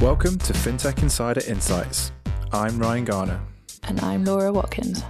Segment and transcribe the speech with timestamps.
[0.00, 2.12] Welcome to FinTech Insider Insights.
[2.52, 3.40] I'm Ryan Garner.
[3.82, 5.04] And I'm Laura Watkins.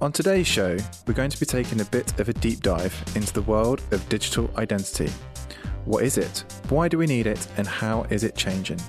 [0.00, 3.34] On today's show, we're going to be taking a bit of a deep dive into
[3.34, 5.12] the world of digital identity.
[5.84, 6.42] What is it?
[6.70, 7.46] Why do we need it?
[7.58, 8.80] And how is it changing?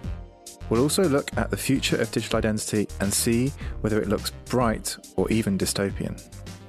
[0.70, 4.96] We'll also look at the future of digital identity and see whether it looks bright
[5.18, 6.18] or even dystopian.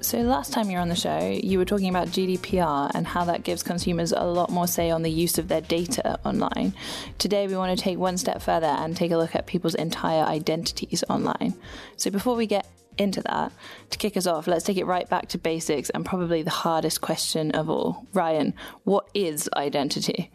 [0.07, 3.25] So, last time you were on the show, you were talking about GDPR and how
[3.25, 6.75] that gives consumers a lot more say on the use of their data online.
[7.19, 10.23] Today, we want to take one step further and take a look at people's entire
[10.23, 11.55] identities online.
[11.97, 13.51] So, before we get into that,
[13.91, 17.01] to kick us off, let's take it right back to basics and probably the hardest
[17.01, 18.07] question of all.
[18.13, 20.31] Ryan, what is identity?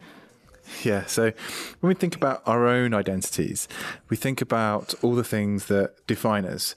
[0.84, 1.32] Yeah, so
[1.80, 3.68] when we think about our own identities,
[4.08, 6.74] we think about all the things that define us.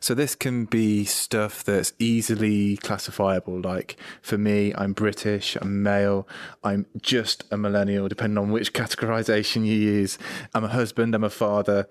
[0.00, 6.28] So this can be stuff that's easily classifiable, like for me, I'm British, I'm male,
[6.62, 10.18] I'm just a millennial, depending on which categorization you use.
[10.54, 11.88] I'm a husband, I'm a father.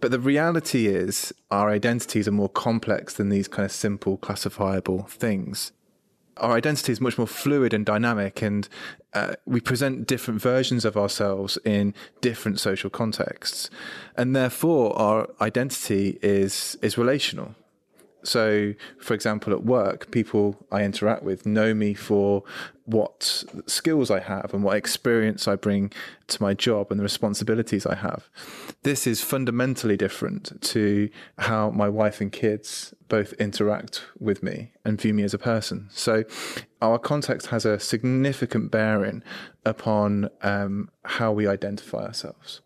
[0.00, 5.04] But the reality is, our identities are more complex than these kind of simple classifiable
[5.04, 5.72] things
[6.40, 8.68] our identity is much more fluid and dynamic, and
[9.14, 13.70] uh, we present different versions of ourselves in different social contexts,
[14.16, 17.54] and therefore our identity is is relational.
[18.22, 22.42] So, for example, at work, people I interact with know me for
[22.90, 25.92] what skills I have and what experience I bring
[26.28, 28.28] to my job and the responsibilities I have.
[28.82, 35.00] This is fundamentally different to how my wife and kids both interact with me and
[35.00, 35.88] view me as a person.
[35.90, 36.24] So,
[36.80, 39.22] our context has a significant bearing
[39.64, 42.62] upon um, how we identify ourselves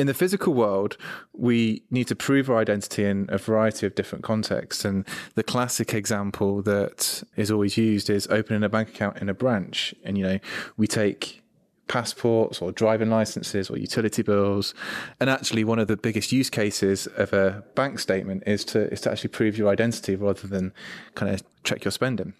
[0.00, 0.96] in the physical world,
[1.34, 4.82] we need to prove our identity in a variety of different contexts.
[4.82, 9.34] And the classic example that is always used is opening a bank account in a
[9.34, 9.94] branch.
[10.02, 10.38] And, you know,
[10.78, 11.42] we take
[11.86, 14.72] passports or driving licenses or utility bills.
[15.20, 19.02] And actually, one of the biggest use cases of a bank statement is to, is
[19.02, 20.72] to actually prove your identity rather than
[21.14, 22.32] kind of check your spending.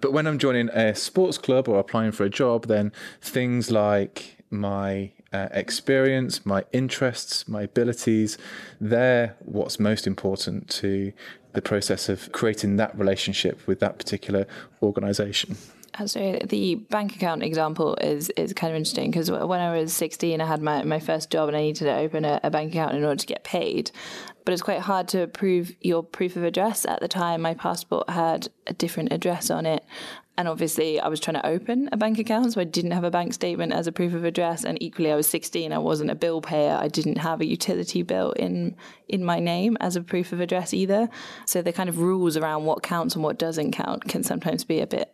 [0.00, 4.42] But when I'm joining a sports club or applying for a job, then things like
[4.50, 8.38] my uh, experience, my interests, my abilities,
[8.80, 11.12] they're what's most important to
[11.54, 14.46] the process of creating that relationship with that particular
[14.80, 15.56] organization.
[15.98, 19.92] Uh, so the bank account example is is kind of interesting because when I was
[19.92, 22.72] 16, I had my, my first job and I needed to open a, a, bank
[22.72, 23.90] account in order to get paid.
[24.44, 26.84] But it's quite hard to prove your proof of address.
[26.84, 29.84] At the time, my passport had a different address on it.
[30.36, 33.10] And obviously, I was trying to open a bank account, so I didn't have a
[33.10, 34.64] bank statement as a proof of address.
[34.64, 35.72] And equally, I was 16.
[35.72, 36.76] I wasn't a bill payer.
[36.80, 38.74] I didn't have a utility bill in
[39.08, 41.08] in my name as a proof of address either.
[41.46, 44.80] So the kind of rules around what counts and what doesn't count can sometimes be
[44.80, 45.13] a bit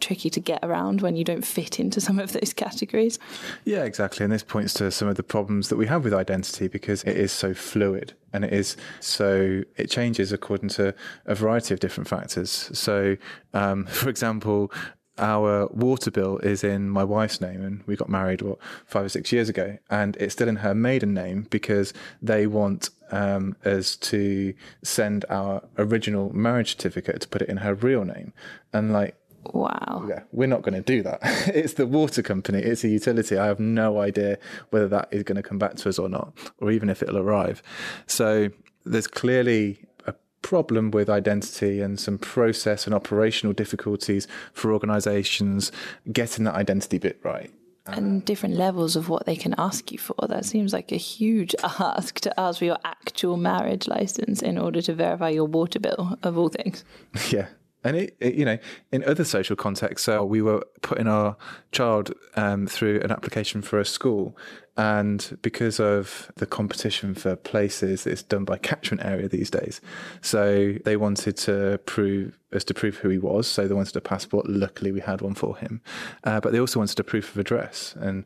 [0.00, 3.18] tricky to get around when you don't fit into some of those categories.
[3.64, 4.24] Yeah, exactly.
[4.24, 7.16] And this points to some of the problems that we have with identity because it
[7.16, 10.94] is so fluid and it is so it changes according to
[11.26, 12.70] a variety of different factors.
[12.72, 13.16] So,
[13.54, 14.70] um, for example,
[15.18, 19.08] our water bill is in my wife's name and we got married what five or
[19.08, 21.92] six years ago and it's still in her maiden name because
[22.22, 27.74] they want um, us to send our original marriage certificate to put it in her
[27.74, 28.32] real name
[28.72, 30.06] and like Wow.
[30.08, 31.20] Yeah, we're not going to do that.
[31.22, 33.36] it's the water company, it's a utility.
[33.36, 34.38] I have no idea
[34.70, 37.18] whether that is going to come back to us or not, or even if it'll
[37.18, 37.62] arrive.
[38.06, 38.50] So
[38.84, 45.72] there's clearly a problem with identity and some process and operational difficulties for organizations
[46.12, 47.52] getting that identity bit right
[47.88, 50.14] and different levels of what they can ask you for.
[50.28, 54.82] That seems like a huge ask to ask for your actual marriage license in order
[54.82, 56.84] to verify your water bill, of all things.
[57.30, 57.48] Yeah,
[57.88, 58.58] and it, it, you know,
[58.92, 61.36] in other social contexts, so we were putting our
[61.72, 64.36] child um, through an application for a school,
[64.76, 69.80] and because of the competition for places, it's done by catchment area these days.
[70.20, 73.46] So they wanted to prove us to prove who he was.
[73.46, 74.48] So they wanted a passport.
[74.48, 75.80] Luckily, we had one for him,
[76.24, 77.94] uh, but they also wanted a proof of address.
[77.98, 78.24] And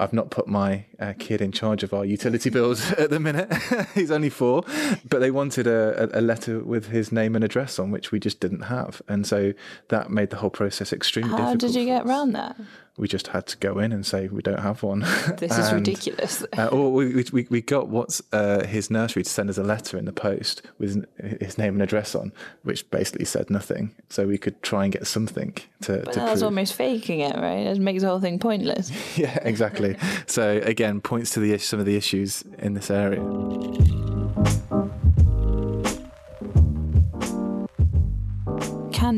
[0.00, 3.52] I've not put my uh, kid in charge of our utility bills at the minute.
[3.94, 4.64] He's only four,
[5.08, 8.40] but they wanted a, a, letter with his name and address on, which we just
[8.40, 9.52] didn't have, and so
[9.88, 11.62] that made the whole process extremely How difficult.
[11.62, 12.56] How did you get around that?
[12.96, 15.00] We just had to go in and say we don't have one.
[15.38, 16.44] This is ridiculous.
[16.58, 19.96] uh, or we, we, we got what's uh, his nursery to send us a letter
[19.96, 21.06] in the post with
[21.40, 22.32] his name and address on,
[22.62, 23.94] which basically said nothing.
[24.10, 26.02] So we could try and get something to.
[26.04, 26.42] But to that's prove.
[26.42, 27.66] almost faking it, right?
[27.66, 28.90] It makes the whole thing pointless.
[29.18, 29.96] yeah, exactly.
[30.26, 33.20] so again, points to the some of the issues in this area.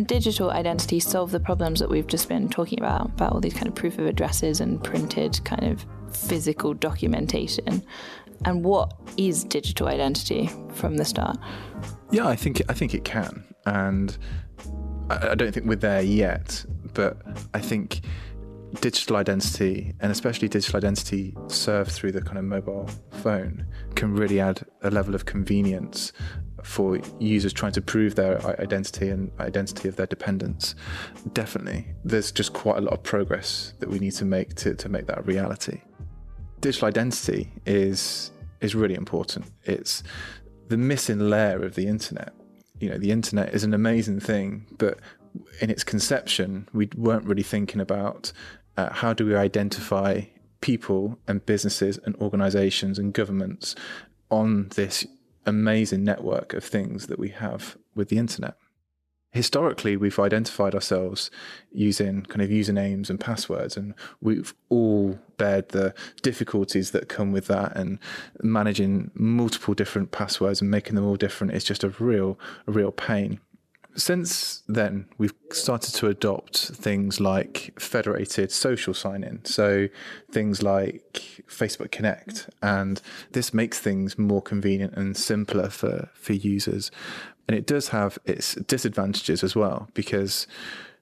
[0.06, 3.66] Digital identity solve the problems that we've just been talking about, about all these kind
[3.66, 7.82] of proof of addresses and printed kind of physical documentation?
[8.44, 11.38] and what is digital identity from the start?
[12.10, 14.16] Yeah, I think I think it can, and
[15.10, 16.64] I, I don't think we're there yet.
[16.94, 17.18] But
[17.54, 18.02] I think
[18.80, 22.88] digital identity, and especially digital identity served through the kind of mobile
[23.22, 26.12] phone, can really add a level of convenience
[26.62, 30.74] for users trying to prove their identity and identity of their dependents.
[31.32, 34.88] Definitely, there's just quite a lot of progress that we need to make to, to
[34.88, 35.80] make that a reality.
[36.60, 38.30] Digital identity is
[38.60, 39.44] is really important.
[39.64, 40.04] It's
[40.68, 42.32] the missing layer of the internet.
[42.78, 44.98] You know, the internet is an amazing thing, but
[45.60, 48.32] in its conception, we weren't really thinking about
[48.76, 50.22] uh, how do we identify
[50.60, 53.74] people and businesses and organizations and governments
[54.30, 55.06] on this
[55.44, 58.56] amazing network of things that we have with the internet.
[59.32, 61.30] Historically, we've identified ourselves
[61.70, 67.46] using kind of usernames and passwords, and we've all bared the difficulties that come with
[67.46, 67.74] that.
[67.74, 67.98] And
[68.42, 72.92] managing multiple different passwords and making them all different is just a real, a real
[72.92, 73.40] pain.
[73.94, 79.44] Since then, we've started to adopt things like federated social sign in.
[79.44, 79.88] So,
[80.30, 82.48] things like Facebook Connect.
[82.62, 83.02] And
[83.32, 86.90] this makes things more convenient and simpler for, for users.
[87.46, 90.46] And it does have its disadvantages as well, because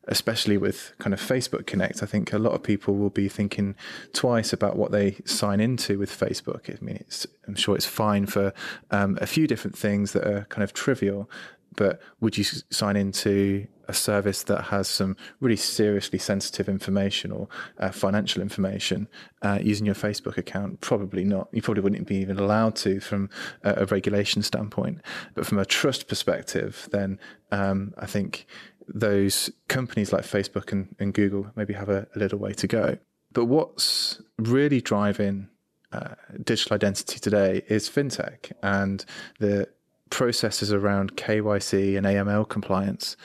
[0.09, 3.77] especially with kind of Facebook Connect, I think a lot of people will be thinking
[4.13, 6.69] twice about what they sign into with Facebook.
[6.69, 7.05] I mean,
[7.47, 8.53] I'm sure it's fine for
[8.91, 11.31] um, a few different things that are kind of trivial,
[11.77, 17.49] but would you sign into a service that has some really seriously sensitive information or
[17.79, 19.09] uh, financial information
[19.43, 20.81] uh, using your Facebook account?
[20.81, 21.49] Probably not.
[21.53, 23.31] You probably wouldn't be even allowed to from
[23.63, 25.01] a, a regulation standpoint.
[25.35, 27.19] But from a trust perspective, then
[27.51, 28.47] um, I think
[28.87, 32.99] those companies like Facebook and, and Google maybe have a, a, little way to go.
[33.33, 35.49] But what's really driving
[35.93, 39.05] uh, digital identity today is fintech and
[39.39, 39.69] the
[40.11, 43.17] processes around KYC and AML compliance,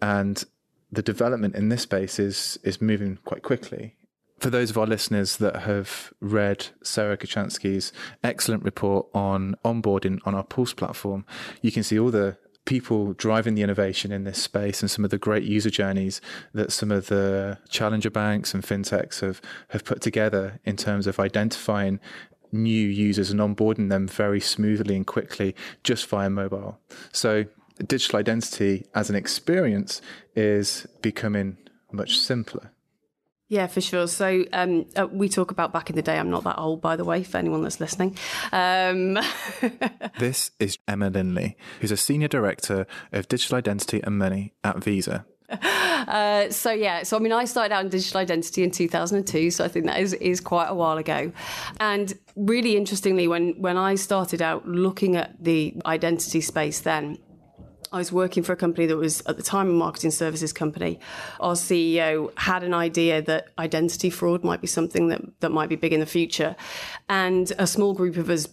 [0.00, 0.44] and
[0.92, 3.96] the development in this space is is moving quite quickly.
[4.38, 7.90] For those of our listeners that have read Sarah Kocianski's
[8.22, 11.24] excellent report on onboarding on our Pulse platform,
[11.62, 12.36] you can see all the
[12.66, 16.20] people driving the innovation in this space and some of the great user journeys
[16.52, 21.18] that some of the challenger banks and fintechs have, have put together in terms of
[21.18, 21.98] identifying
[22.52, 26.78] new users and onboarding them very smoothly and quickly just via mobile.
[27.12, 27.44] So
[27.86, 30.00] digital identity as an experience
[30.34, 31.58] is becoming
[31.92, 32.72] much simpler.
[33.48, 34.08] Yeah, for sure.
[34.08, 36.18] So um, uh, we talk about back in the day.
[36.18, 38.16] I'm not that old, by the way, for anyone that's listening.
[38.52, 39.18] Um...
[40.18, 45.26] this is Emma Lindley, who's a senior director of digital identity and money at Visa.
[45.48, 49.64] Uh, so yeah, so I mean, I started out in digital identity in 2002, so
[49.64, 51.32] I think that is is quite a while ago.
[51.80, 57.18] And really interestingly, when when I started out looking at the identity space, then
[57.92, 60.98] I was working for a company that was at the time a marketing services company.
[61.40, 65.76] Our CEO had an idea that identity fraud might be something that, that might be
[65.76, 66.56] big in the future.
[67.08, 68.48] And a small group of us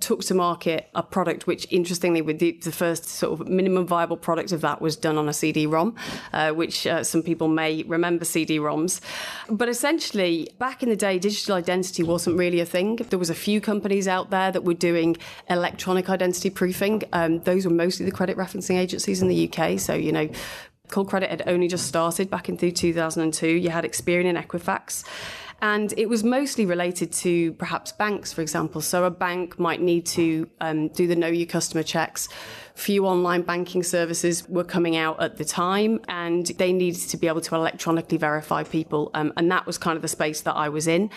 [0.00, 4.16] took to market a product which interestingly with the, the, first sort of minimum viable
[4.16, 5.94] product of that was done on a cd-rom
[6.32, 9.00] uh, which uh, some people may remember cd-roms
[9.48, 12.96] but essentially back in the day digital identity wasn't really a thing.
[12.96, 15.16] There was a few companies out there that were doing
[15.48, 17.02] electronic identity proofing.
[17.12, 20.28] Um, those were mostly the credit referencing agencies in the uk so you know
[20.88, 25.04] Callcredit had only just started back in 2002 you had experian and equifax
[25.62, 28.80] and it was mostly related to perhaps banks, for example.
[28.80, 32.28] So a bank might need to um, do the know your customer checks.
[32.74, 37.26] Few online banking services were coming out at the time, and they needed to be
[37.26, 39.10] able to electronically verify people.
[39.14, 41.08] Um, and that was kind of the space that I was in.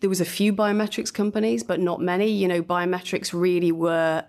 [0.00, 2.28] There was a few biometrics companies, but not many.
[2.28, 4.24] You know, biometrics really were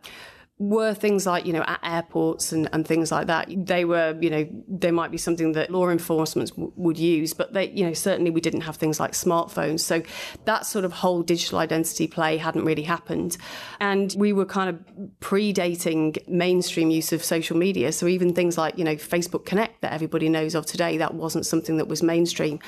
[0.60, 3.48] were things like, you know, at airports and, and things like that.
[3.56, 7.54] They were, you know, they might be something that law enforcement w- would use, but
[7.54, 9.82] they, you know, certainly we didn't have things like smartphones.
[9.82, 10.02] So
[10.46, 13.38] that sort of whole digital identity play hadn't really happened.
[13.80, 14.80] And we were kind of
[15.20, 17.92] predating mainstream use of social media.
[17.92, 21.46] So even things like, you know, Facebook Connect that everybody knows of today, that wasn't
[21.46, 22.60] something that was mainstream.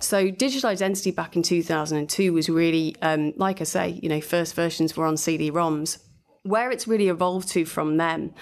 [0.00, 4.54] So digital identity back in 2002 was really, um, like I say, you know, first
[4.54, 5.98] versions were on CD-ROMs
[6.42, 8.32] where it's really evolved to from them,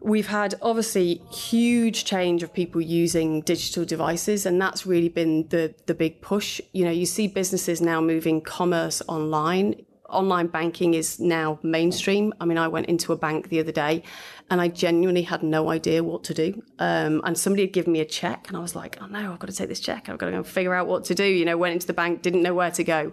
[0.00, 5.74] we've had obviously huge change of people using digital devices, and that's really been the
[5.86, 6.60] the big push.
[6.72, 12.34] You know, you see businesses now moving commerce online online banking is now mainstream.
[12.38, 14.02] I mean, I went into a bank the other day
[14.50, 16.62] and I genuinely had no idea what to do.
[16.78, 19.38] Um, and somebody had given me a check, and I was like, "Oh no, I've
[19.38, 20.08] got to take this check.
[20.08, 22.22] I've got to go figure out what to do." You know, went into the bank,
[22.22, 23.12] didn't know where to go.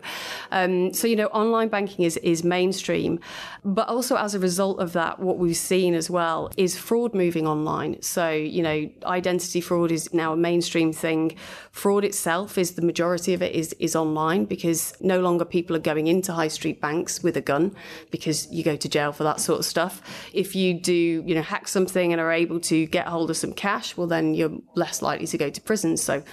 [0.52, 3.20] Um, so you know, online banking is is mainstream,
[3.64, 7.48] but also as a result of that, what we've seen as well is fraud moving
[7.48, 8.02] online.
[8.02, 11.36] So you know, identity fraud is now a mainstream thing.
[11.72, 15.80] Fraud itself is the majority of it is is online because no longer people are
[15.80, 17.76] going into high street banks with a gun
[18.12, 20.02] because you go to jail for that sort of stuff.
[20.34, 23.54] If you do you know, hack something and are able to get hold of some
[23.54, 25.98] cash, well, then you're less likely to go to prison.
[25.98, 26.24] So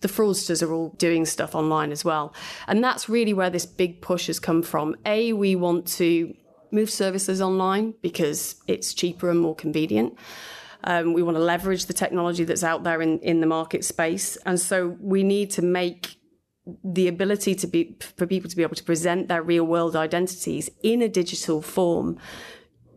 [0.00, 2.34] the fraudsters are all doing stuff online as well.
[2.66, 4.96] And that's really where this big push has come from.
[5.04, 6.34] A, we want to
[6.72, 10.18] move services online because it's cheaper and more convenient.
[10.84, 14.36] Um, we want to leverage the technology that's out there in, in the market space.
[14.46, 16.16] And so we need to make
[16.84, 20.68] the ability to be for people to be able to present their real world identities
[20.82, 22.18] in a digital form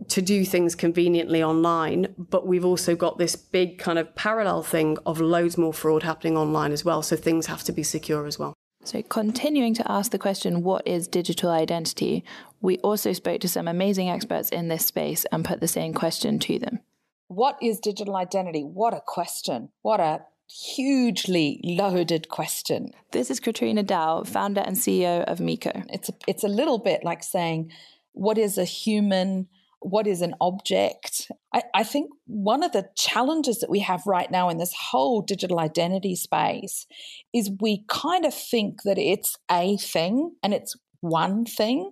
[0.07, 4.97] to do things conveniently online, but we've also got this big kind of parallel thing
[5.05, 7.01] of loads more fraud happening online as well.
[7.01, 8.53] So things have to be secure as well.
[8.85, 12.23] So, continuing to ask the question, what is digital identity?
[12.61, 16.39] We also spoke to some amazing experts in this space and put the same question
[16.39, 16.79] to them.
[17.27, 18.63] What is digital identity?
[18.63, 19.69] What a question.
[19.81, 22.91] What a hugely loaded question.
[23.11, 25.85] This is Katryna Dow, founder and CEO of Meeco.
[25.89, 27.71] It's a, it's a little bit like saying,
[28.13, 29.47] what is a human?
[29.81, 31.31] What is an object.
[31.53, 35.21] I, I, think one of the challenges that we have right now in this whole
[35.21, 36.85] digital identity space
[37.33, 41.91] is we kind of think that it's a thing and it's one thing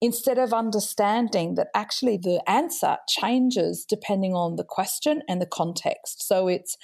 [0.00, 6.26] instead of understanding that actually the answer changes depending on the question and the context.
[6.26, 6.76] So it's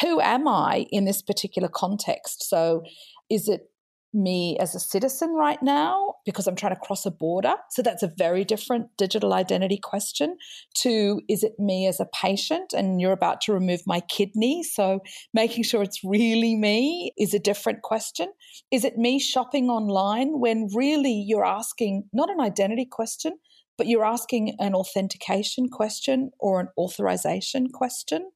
[0.00, 2.48] who am I in this particular context?
[2.48, 2.82] So
[3.28, 3.70] is it
[4.16, 7.54] me as a citizen right now because I'm trying to cross a border.
[7.70, 10.36] So that's a very different digital identity question
[10.78, 14.62] to is it me as a patient and you're about to remove my kidney?
[14.62, 15.00] So
[15.34, 18.28] making sure it's really me is a different question.
[18.70, 23.34] Is it me shopping online when really you're asking not an identity question,
[23.76, 28.30] but you're asking an authentication question or an authorization question?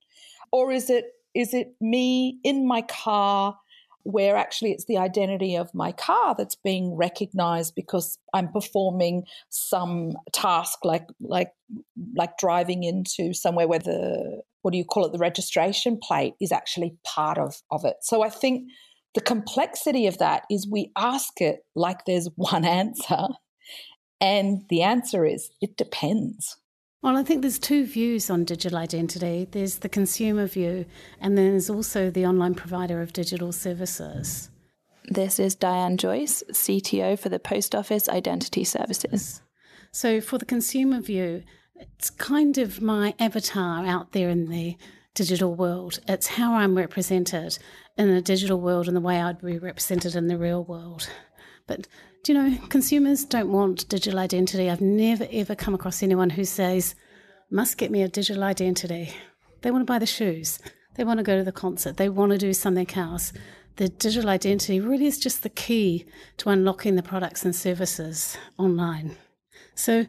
[0.52, 3.56] Or is it is it me in my car
[4.02, 10.12] where actually it's the identity of my car that's being recognized because I'm performing some
[10.32, 11.52] task like like
[12.14, 16.52] like driving into somewhere where the what do you call it the registration plate is
[16.52, 17.96] actually part of of it.
[18.02, 18.70] So I think
[19.14, 23.26] the complexity of that is we ask it like there's one answer
[24.20, 26.56] and the answer is it depends.
[27.02, 29.48] Well, I think there's two views on digital identity.
[29.50, 30.84] There's the consumer view,
[31.18, 34.50] and then there's also the online provider of digital services.
[35.04, 39.40] This is Diane Joyce, CTO for the Post Office Identity Services.
[39.92, 41.42] So, for the consumer view,
[41.74, 44.76] it's kind of my avatar out there in the
[45.14, 46.00] digital world.
[46.06, 47.58] It's how I'm represented
[47.96, 51.08] in the digital world and the way I'd be represented in the real world.
[51.66, 51.88] But
[52.22, 54.68] do you know, consumers don't want digital identity.
[54.68, 56.94] I've never ever come across anyone who says,
[57.50, 59.14] must get me a digital identity.
[59.62, 60.58] They want to buy the shoes,
[60.96, 63.32] they want to go to the concert, they want to do something else.
[63.76, 66.06] The digital identity really is just the key
[66.38, 69.16] to unlocking the products and services online.
[69.74, 70.06] So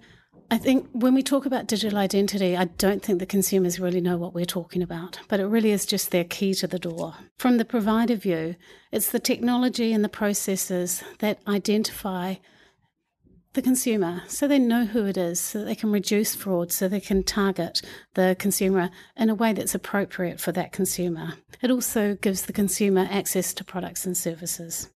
[0.51, 4.17] I think when we talk about digital identity, I don't think the consumers really know
[4.17, 7.13] what we're talking about, but it really is just their key to the door.
[7.37, 8.57] From the provider view,
[8.91, 12.35] it's the technology and the processes that identify
[13.53, 16.99] the consumer so they know who it is, so they can reduce fraud, so they
[16.99, 17.81] can target
[18.15, 21.35] the consumer in a way that's appropriate for that consumer.
[21.61, 24.89] It also gives the consumer access to products and services.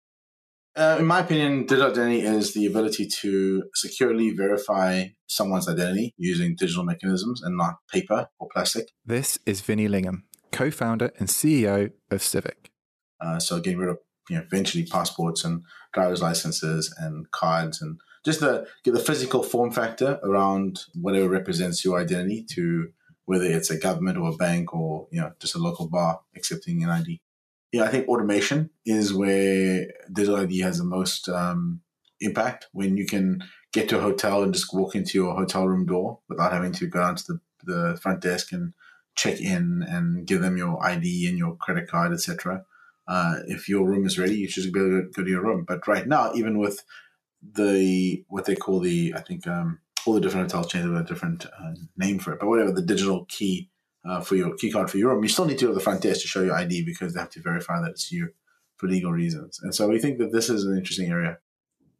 [0.75, 6.56] Uh, in my opinion, digital identity is the ability to securely verify someone's identity using
[6.56, 8.89] digital mechanisms and not paper or plastic.
[9.06, 12.72] This is Vinny Lingham, co founder and CEO of Civic.
[13.22, 14.00] Uh, so, getting rid of
[14.30, 15.63] you know, eventually passports and
[15.94, 21.84] driver's licenses and cards and just the get the physical form factor around whatever represents
[21.84, 22.88] your identity to
[23.25, 26.84] whether it's a government or a bank or you know just a local bar accepting
[26.84, 27.22] an ID
[27.74, 31.82] yeah, I think automation is where digital ID has the most um,
[32.22, 32.68] impact.
[32.72, 36.20] When you can get to a hotel and just walk into your hotel room door
[36.30, 38.74] without having to go down to the, the front desk and
[39.15, 42.63] check in and give them your ID and your credit card, etc.
[43.08, 45.65] Uh, if your room is ready, you should be able to go to your room.
[45.68, 46.84] But right now, even with
[47.42, 51.03] the what they call the, I think um, all the different hotel chains have a
[51.03, 53.72] different uh, name for it, but whatever the digital key
[54.06, 56.02] uh, for your key card for room, you still need to go to the front
[56.02, 58.30] desk to show your ID because they have to verify that it's you
[58.78, 59.60] for legal reasons.
[59.62, 61.38] And so we think that this is an interesting area.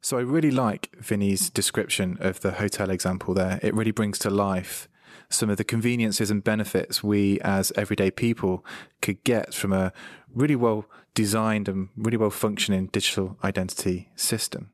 [0.02, 3.58] So I really like Vinny's description of the hotel example there.
[3.62, 4.86] It really brings to life
[5.30, 8.64] some of the conveniences and benefits we as everyday people
[9.00, 9.92] could get from a
[10.34, 10.84] really well
[11.14, 14.72] designed and really well functioning digital identity system.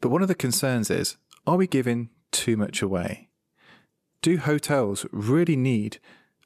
[0.00, 1.16] But one of the concerns is
[1.46, 3.28] are we giving too much away?
[4.22, 5.98] Do hotels really need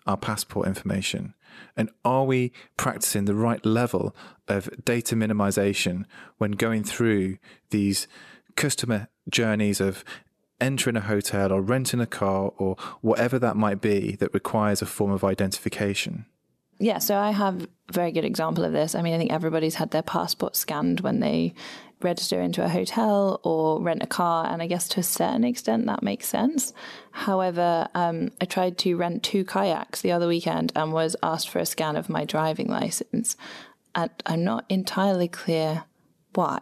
[0.07, 1.35] our passport information?
[1.77, 4.15] And are we practicing the right level
[4.49, 6.05] of data minimization
[6.39, 7.39] when going through
[7.71, 8.09] these
[8.57, 10.05] customer journeys of
[10.61, 14.87] entering a hotel or renting a car or whatever that might be that requires a
[14.87, 16.27] form of identification?
[16.79, 18.95] Yeah, so I have a very good example of this.
[18.95, 21.55] I mean, I think everybody's had their passport scanned when they
[22.03, 24.47] register into a hotel or rent a car.
[24.47, 26.73] And I guess to a certain extent that makes sense.
[27.13, 31.59] However, um, I tried to rent two kayaks the other weekend and was asked for
[31.59, 33.37] a scan of my driving license.
[33.95, 35.85] And I'm not entirely clear
[36.35, 36.61] why.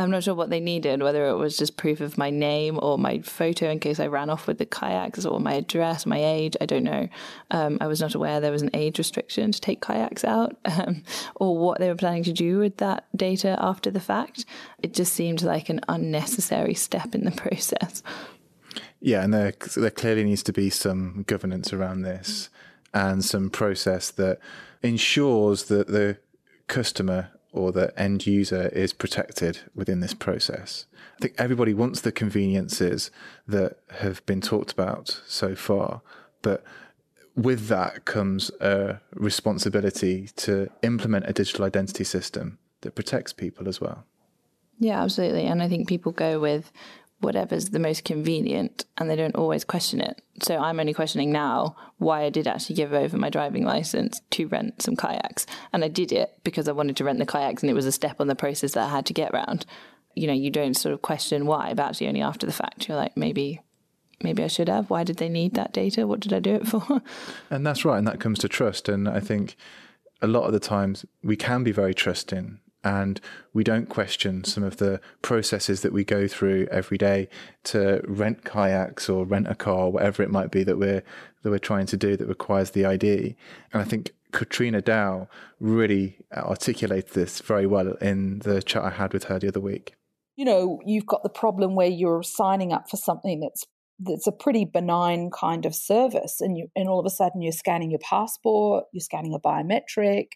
[0.00, 2.96] I'm not sure what they needed, whether it was just proof of my name or
[2.96, 6.56] my photo in case I ran off with the kayaks or my address, my age.
[6.58, 7.06] I don't know.
[7.50, 11.02] Um, I was not aware there was an age restriction to take kayaks out um,
[11.34, 14.46] or what they were planning to do with that data after the fact.
[14.82, 18.02] It just seemed like an unnecessary step in the process.
[19.00, 22.48] Yeah, and there, there clearly needs to be some governance around this
[22.94, 24.38] and some process that
[24.82, 26.16] ensures that the
[26.68, 30.86] customer or the end user is protected within this process.
[31.16, 33.10] I think everybody wants the conveniences
[33.46, 36.02] that have been talked about so far,
[36.42, 36.62] but
[37.36, 43.80] with that comes a responsibility to implement a digital identity system that protects people as
[43.80, 44.04] well.
[44.78, 45.44] Yeah, absolutely.
[45.44, 46.72] And I think people go with
[47.20, 50.20] whatever's the most convenient and they don't always question it.
[50.42, 54.46] So I'm only questioning now why I did actually give over my driving license to
[54.46, 55.46] rent some kayaks.
[55.72, 57.92] And I did it because I wanted to rent the kayaks and it was a
[57.92, 59.66] step on the process that I had to get around.
[60.14, 62.88] You know, you don't sort of question why, but actually only after the fact.
[62.88, 63.60] You're like, maybe
[64.22, 64.90] maybe I should have.
[64.90, 66.06] Why did they need that data?
[66.06, 67.02] What did I do it for?
[67.50, 67.98] and that's right.
[67.98, 68.88] And that comes to trust.
[68.88, 69.56] And I think
[70.20, 73.20] a lot of the times we can be very trusting and
[73.52, 77.28] we don't question some of the processes that we go through every day
[77.64, 81.02] to rent kayaks or rent a car, whatever it might be that we're
[81.42, 83.34] that we're trying to do that requires the ID.
[83.72, 89.12] And I think Katryna Dow really articulated this very well in the chat I had
[89.12, 89.94] with her the other week.
[90.36, 93.64] You know, you've got the problem where you're signing up for something that's
[94.02, 97.52] that's a pretty benign kind of service and you and all of a sudden you're
[97.52, 100.28] scanning your passport, you're scanning a biometric,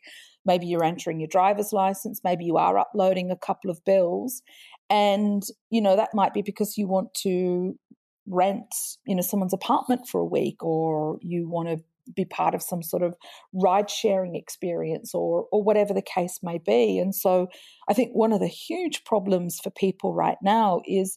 [0.47, 2.21] Maybe you're entering your driver's license.
[2.25, 4.43] Maybe you are uploading a couple of bills.
[4.91, 7.79] And, you know, that might be because you want to
[8.27, 8.75] rent,
[9.07, 11.79] you know, someone's apartment for a week or you want to
[12.15, 13.15] be part of some sort of
[13.55, 16.99] ride sharing experience or or whatever the case may be.
[16.99, 17.49] And so
[17.89, 21.17] I think one of the huge problems for people right now is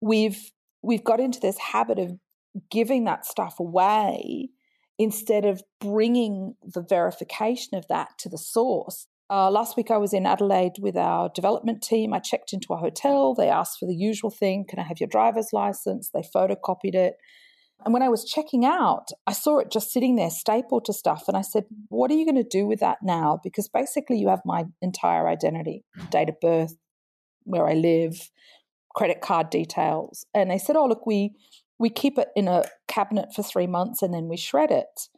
[0.00, 0.50] we've
[0.82, 2.12] we've got into this habit of
[2.70, 4.48] giving that stuff away
[5.00, 9.06] instead of bringing the verification of that to the source.
[9.30, 12.12] Uh, last week I was in Adelaide with our development team.
[12.12, 13.34] I checked into a hotel.
[13.34, 16.10] They asked for the usual thing Can I have your driver's license?
[16.12, 17.14] They photocopied it.
[17.82, 21.24] And when I was checking out, I saw it just sitting there stapled to stuff.
[21.28, 23.40] And I said, What are you going to do with that now?
[23.42, 26.74] Because basically, you have my entire identity date of birth,
[27.44, 28.30] where I live,
[28.94, 30.26] credit card details.
[30.34, 31.32] And they said, Oh, look, we
[31.80, 35.08] we keep it in a cabinet for three months and then we shred it.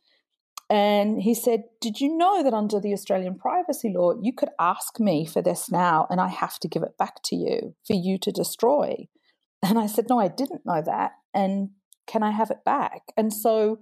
[0.71, 5.01] And he said, Did you know that under the Australian privacy law, you could ask
[5.01, 8.17] me for this now and I have to give it back to you for you
[8.19, 9.09] to destroy?
[9.65, 11.13] And I said, No, I didn't know that.
[11.35, 11.71] And
[12.07, 13.03] can I have it back?
[13.17, 13.81] And so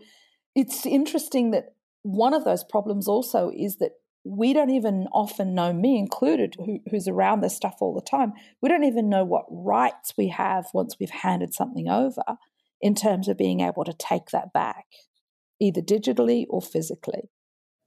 [0.54, 3.92] it's interesting that one of those problems also is that
[4.24, 8.32] we don't even often know, me included, who, who's around this stuff all the time,
[8.60, 12.22] we don't even know what rights we have once we've handed something over
[12.80, 14.86] in terms of being able to take that back,
[15.60, 17.30] either digitally or physically.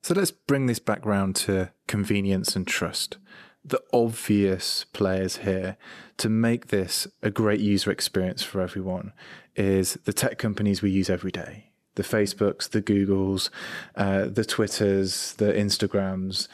[0.03, 3.17] So let's bring this back round to convenience and trust.
[3.63, 5.77] The obvious players here
[6.17, 9.13] to make this a great user experience for everyone
[9.55, 13.51] is the tech companies we use every day the Facebooks, the Googles,
[13.95, 16.47] uh, the Twitters, the Instagrams.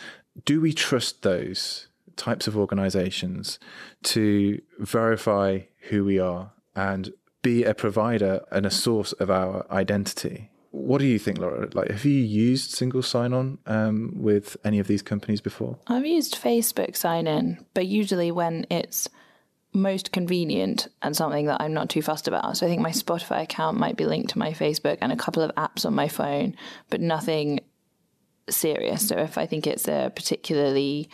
[0.43, 3.57] Do we trust those types of organizations
[4.03, 10.49] to verify who we are and be a provider and a source of our identity.
[10.71, 11.67] What do you think, Laura?
[11.73, 15.79] Like, have you used single sign-on um, with any of these companies before?
[15.87, 19.09] I've used Facebook sign-in, but usually when it's
[19.73, 22.57] most convenient and something that I'm not too fussed about.
[22.57, 25.43] So I think my Spotify account might be linked to my Facebook and a couple
[25.43, 26.55] of apps on my phone,
[26.89, 27.59] but nothing
[28.49, 29.07] serious.
[29.07, 31.09] So if I think it's a particularly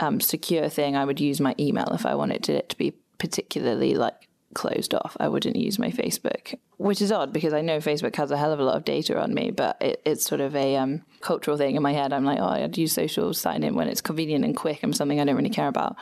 [0.00, 3.94] um, secure thing, I would use my email if I wanted it to be particularly
[3.94, 4.14] like
[4.54, 5.16] closed off.
[5.20, 8.52] I wouldn't use my Facebook, which is odd because I know Facebook has a hell
[8.52, 11.56] of a lot of data on me, but it, it's sort of a um, cultural
[11.56, 12.12] thing in my head.
[12.12, 15.20] I'm like, oh, I'd use social sign in when it's convenient and quick and something
[15.20, 15.96] I don't really care about.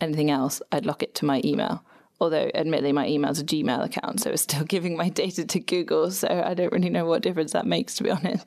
[0.00, 1.84] Anything else, I'd lock it to my email.
[2.20, 6.10] Although, admittedly, my email's a Gmail account, so it's still giving my data to Google.
[6.10, 8.46] So I don't really know what difference that makes, to be honest.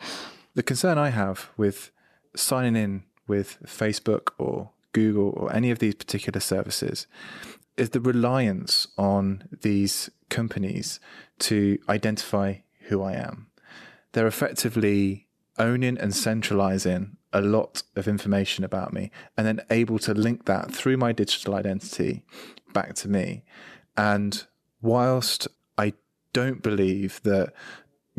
[0.56, 1.92] The concern I have with
[2.36, 7.06] signing in with Facebook or Google or any of these particular services
[7.78, 11.00] is the reliance on these companies
[11.40, 12.56] to identify
[12.88, 13.48] who I am.
[14.12, 15.28] They're effectively
[15.60, 20.74] owning and centralizing a lot of information about me and then able to link that
[20.74, 22.24] through my digital identity
[22.74, 23.44] back to me.
[23.96, 24.44] And
[24.82, 25.94] whilst I
[26.34, 27.54] don't believe that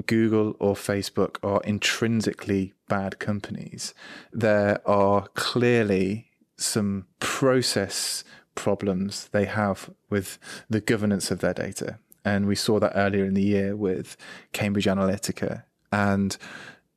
[0.07, 3.94] Google or Facebook are intrinsically bad companies,
[4.33, 8.25] there are clearly some process
[8.59, 10.37] problems they have with
[10.68, 11.99] the governance of their data.
[12.25, 14.16] And we saw that earlier in the year with
[14.53, 15.62] Cambridge Analytica.
[15.92, 16.37] And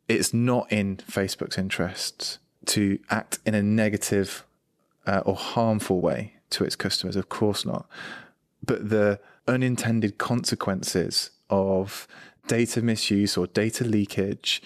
[0.08, 4.44] it's not in Facebook's interests to act in a negative
[5.06, 7.16] uh, or harmful way to its customers.
[7.16, 7.88] Of course not.
[8.66, 12.08] But the unintended consequences of
[12.48, 14.64] data misuse or data leakage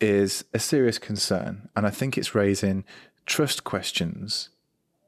[0.00, 1.68] is a serious concern.
[1.76, 2.84] And I think it's raising
[3.26, 4.48] trust questions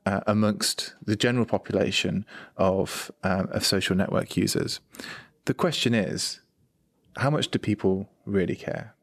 [0.07, 4.81] uh, amongst the general population of, um, of social network users.
[5.45, 6.41] The question is,
[7.17, 8.95] how much do people really care?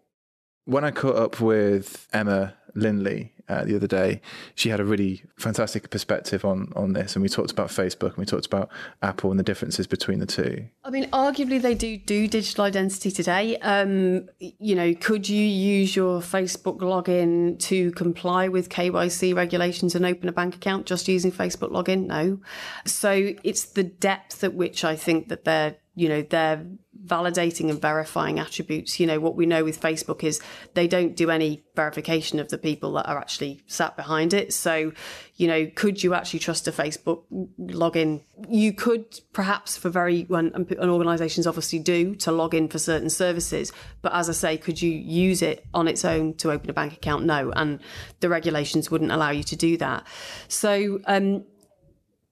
[0.66, 4.22] When I caught up with Emma Lindley uh, the other day,
[4.54, 8.18] she had a really fantastic perspective on on this, and we talked about Facebook and
[8.18, 8.70] we talked about
[9.02, 10.66] Apple and the differences between the two.
[10.84, 13.58] I mean, arguably they do do digital identity today.
[13.58, 20.06] Um, you know, could you use your Facebook login to comply with KYC regulations and
[20.06, 22.06] open a bank account just using Facebook login?
[22.06, 22.40] No.
[22.86, 26.66] So it's the depth at which I think that they're you know they're
[27.06, 29.00] validating and verifying attributes.
[29.00, 30.42] You know what we know with facebook is
[30.74, 34.54] they don't do any verification of the people that are actually sat behind it.
[34.54, 34.92] So
[35.36, 37.24] you know could you actually trust a facebook
[37.60, 38.22] login?
[38.50, 43.72] You could perhaps for very when organizations obviously do to log in for certain services.
[44.02, 46.94] But as i say could you use it on its own to open a bank
[46.94, 47.26] account?
[47.26, 47.52] No.
[47.52, 47.80] And
[48.20, 50.06] the regulations wouldn't allow you to do that.
[50.48, 51.46] So um,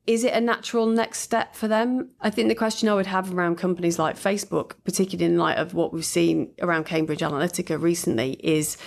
[0.08, 2.10] is it a natural next step for them?
[2.22, 5.74] I think the question I would have around companies like Facebook, particularly in light of
[5.74, 8.78] what we've seen around Cambridge Analytica recently, is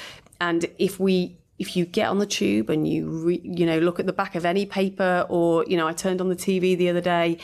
[0.40, 4.00] and if we if you get on the tube and you re, you know look
[4.00, 6.88] at the back of any paper or you know I turned on the TV the
[6.88, 7.36] other day,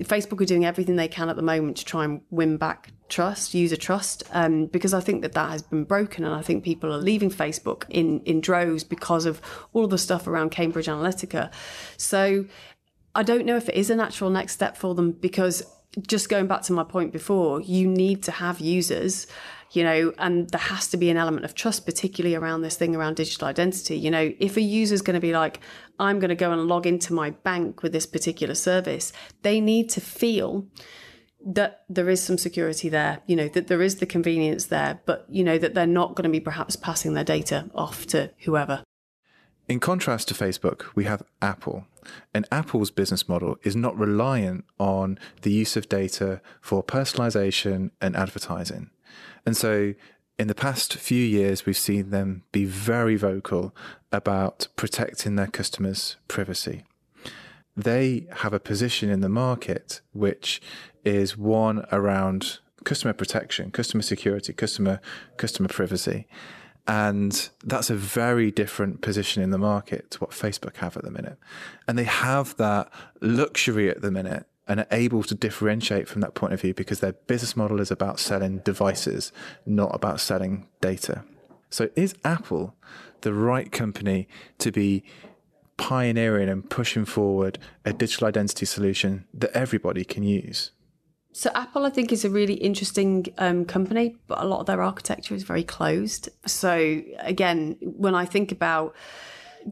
[0.00, 3.54] Facebook are doing everything they can at the moment to try and win back trust,
[3.54, 6.92] user trust, um, because I think that that has been broken, and I think people
[6.92, 9.40] are leaving Facebook in in droves because of
[9.72, 11.52] all the stuff around Cambridge Analytica.
[11.96, 12.46] So
[13.14, 15.62] I don't know if it is a natural next step for them because
[16.06, 19.26] just going back to my point before, you need to have users,
[19.70, 22.96] you know, and there has to be an element of trust, particularly around this thing
[22.96, 23.96] around digital identity.
[23.96, 25.60] You know, if a user is going to be like,
[25.98, 29.88] I'm going to go and log into my bank with this particular service, they need
[29.90, 30.66] to feel
[31.46, 35.26] that there is some security there, you know, that there is the convenience there, but,
[35.28, 38.82] you know, that they're not going to be perhaps passing their data off to whoever.
[39.66, 41.86] In contrast to Facebook, we have Apple.
[42.34, 48.14] And Apple's business model is not reliant on the use of data for personalization and
[48.14, 48.90] advertising.
[49.46, 49.94] And so
[50.38, 53.74] in the past few years, we've seen them be very vocal
[54.12, 56.82] about protecting their customers' privacy.
[57.76, 60.60] They have a position in the market which
[61.04, 65.00] is one around customer protection, customer security, customer
[65.36, 66.26] customer privacy.
[66.86, 71.10] And that's a very different position in the market to what Facebook have at the
[71.10, 71.38] minute.
[71.88, 76.34] And they have that luxury at the minute and are able to differentiate from that
[76.34, 79.32] point of view because their business model is about selling devices,
[79.66, 81.24] not about selling data.
[81.70, 82.74] So is Apple
[83.22, 85.04] the right company to be
[85.76, 90.70] pioneering and pushing forward a digital identity solution that everybody can use?
[91.36, 94.80] So Apple, I think, is a really interesting um, company, but a lot of their
[94.80, 96.28] architecture is very closed.
[96.46, 98.94] So again, when I think about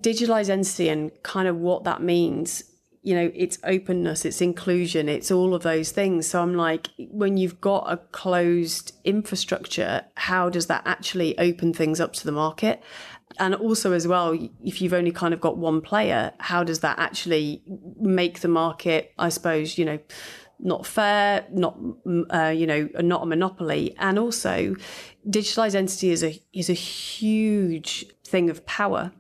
[0.01, 2.65] digital identity and kind of what that means,
[3.03, 6.27] you know, it's openness, it's inclusion, it's all of those things.
[6.27, 12.01] So I'm like, when you've got a closed infrastructure, how does that actually open things
[12.01, 12.83] up to the market?
[13.39, 16.99] And also, as well, if you've only kind of got one player, how does that
[16.99, 17.63] actually
[17.99, 19.99] make the market, I suppose, you know,
[20.63, 21.79] not fair, not
[22.33, 24.77] uh, you know, not a monopoly, and also
[25.29, 29.13] digital identity is a is a huge thing of power.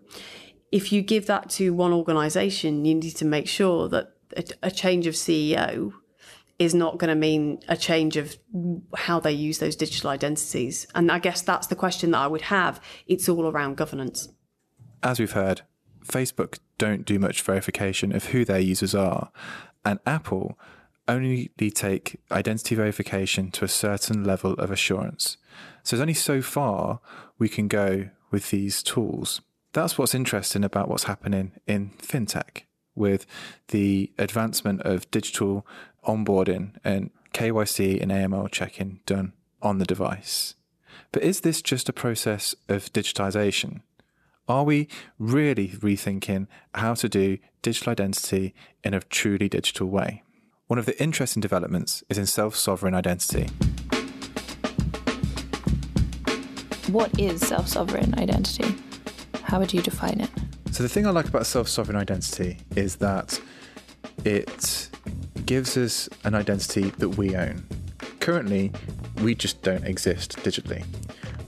[0.70, 4.70] If you give that to one organisation, you need to make sure that a, a
[4.70, 5.92] change of CEO
[6.58, 8.38] is not going to mean a change of
[8.96, 10.86] how they use those digital identities.
[10.94, 12.80] And I guess that's the question that I would have.
[13.06, 14.28] It's all around governance.
[15.02, 15.62] As we've heard,
[16.06, 19.30] Facebook don't do much verification of who their users are,
[19.84, 20.58] and Apple
[21.08, 25.36] only take identity verification to a certain level of assurance.
[25.82, 27.00] So there's only so far
[27.38, 29.40] we can go with these tools.
[29.72, 32.62] That's what's interesting about what's happening in fintech
[32.94, 33.26] with
[33.68, 35.66] the advancement of digital
[36.06, 40.54] onboarding and KYC and AML checking done on the device.
[41.10, 43.80] But is this just a process of digitization?
[44.48, 44.88] Are we
[45.18, 50.22] really rethinking how to do digital identity in a truly digital way?
[50.72, 53.44] One of the interesting developments is in self sovereign identity.
[56.90, 58.74] What is self sovereign identity?
[59.42, 60.30] How would you define it?
[60.70, 63.38] So, the thing I like about self sovereign identity is that
[64.24, 64.88] it
[65.44, 67.66] gives us an identity that we own.
[68.20, 68.72] Currently,
[69.22, 70.86] we just don't exist digitally.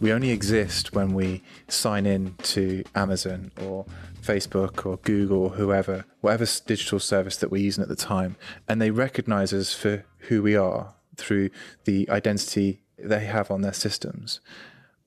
[0.03, 3.87] We only exist when we sign in to Amazon or
[4.25, 8.37] Facebook or Google or whoever, whatever digital service that we're using at the time,
[8.69, 11.51] and they recognize us for who we are through
[11.85, 14.41] the identity they have on their systems.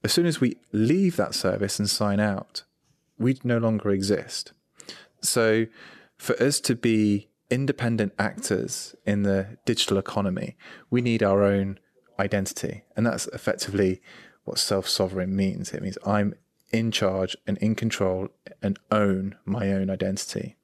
[0.04, 2.64] As soon as we leave that service and sign out,
[3.18, 4.54] we no longer exist.
[5.22, 5.66] So,
[6.18, 10.56] for us to be independent actors in the digital economy,
[10.90, 11.80] we need our own
[12.20, 12.84] identity.
[12.96, 14.02] And that's effectively
[14.44, 15.74] what self sovereign means.
[15.74, 16.36] It means I'm
[16.72, 18.30] in charge and in control
[18.62, 20.58] and own my own identity.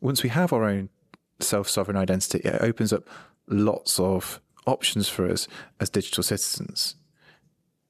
[0.00, 0.88] Once we have our own
[1.40, 3.08] self sovereign identity, it opens up
[3.48, 5.46] lots of options for us
[5.80, 6.96] as digital citizens.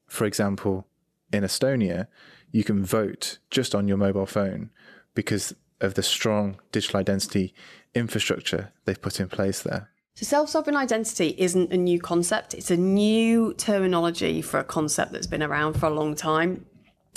[0.07, 0.87] For example,
[1.33, 2.07] in Estonia,
[2.51, 4.69] you can vote just on your mobile phone
[5.13, 7.53] because of the strong digital identity
[7.93, 9.89] infrastructure they've put in place there.
[10.15, 15.11] So, self sovereign identity isn't a new concept, it's a new terminology for a concept
[15.11, 16.65] that's been around for a long time.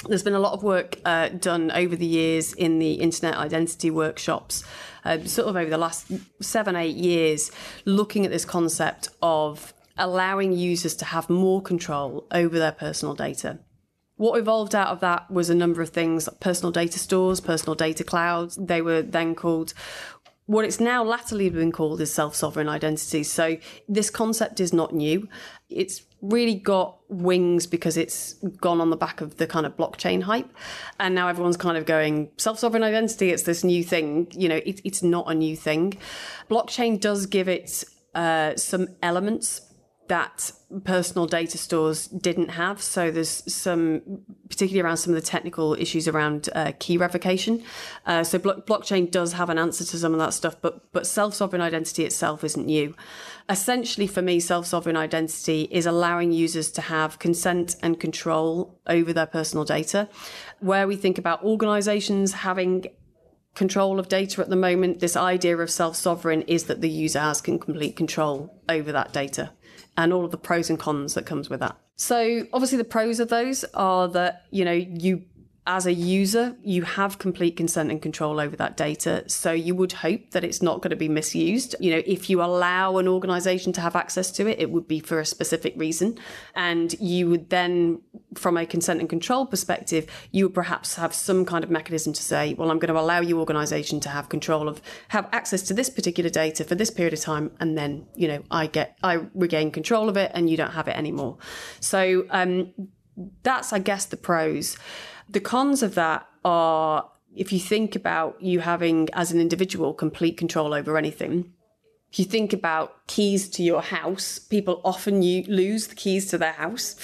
[0.08, 3.90] There's been a lot of work uh, done over the years in the internet identity
[3.90, 4.64] workshops,
[5.04, 6.10] uh, sort of over the last
[6.40, 7.50] seven, eight years,
[7.84, 13.58] looking at this concept of allowing users to have more control over their personal data.
[14.16, 17.74] What evolved out of that was a number of things like personal data stores, personal
[17.74, 18.56] data clouds.
[18.56, 19.74] They were then called
[20.50, 23.22] what it's now latterly been called is self sovereign identity.
[23.22, 23.56] So
[23.88, 25.28] this concept is not new.
[25.68, 30.22] It's really got wings because it's gone on the back of the kind of blockchain
[30.22, 30.48] hype.
[30.98, 34.28] And now everyone's kind of going self sovereign identity, it's this new thing.
[34.32, 35.94] You know, it, it's not a new thing.
[36.50, 39.62] Blockchain does give it uh, some elements
[40.10, 40.50] that
[40.82, 42.82] personal data stores didn't have.
[42.82, 47.62] So there's some, particularly around some of the technical issues around uh, key revocation.
[48.06, 51.06] Uh, so blo- blockchain does have an answer to some of that stuff, but but
[51.06, 52.92] self sovereign identity itself isn't new.
[53.48, 59.12] Essentially, for me, self sovereign identity is allowing users to have consent and control over
[59.12, 60.08] their personal data.
[60.58, 62.86] Where we think about organizations having
[63.54, 67.20] control of data at the moment, this idea of self sovereign is that the user
[67.20, 69.52] has complete control over that data
[70.00, 71.76] and all of the pros and cons that comes with that.
[71.96, 75.22] So obviously the pros of those are that, you know, you
[75.70, 79.22] as a user, you have complete consent and control over that data.
[79.28, 81.76] So you would hope that it's not going to be misused.
[81.78, 84.98] You know, if you allow an organization to have access to it, it would be
[84.98, 86.18] for a specific reason.
[86.56, 88.00] And you would then,
[88.34, 92.22] from a consent and control perspective, you would perhaps have some kind of mechanism to
[92.22, 95.74] say, well, I'm going to allow your organization to have control of, have access to
[95.74, 97.52] this particular data for this period of time.
[97.60, 100.88] And then, you know, I get, I regain control of it and you don't have
[100.88, 101.38] it anymore.
[101.78, 102.72] So, um,
[103.42, 104.76] that's, I guess, the pros.
[105.30, 110.36] The cons of that are if you think about you having, as an individual, complete
[110.36, 111.52] control over anything.
[112.12, 116.38] If you think about keys to your house, people often you lose the keys to
[116.38, 116.96] their house.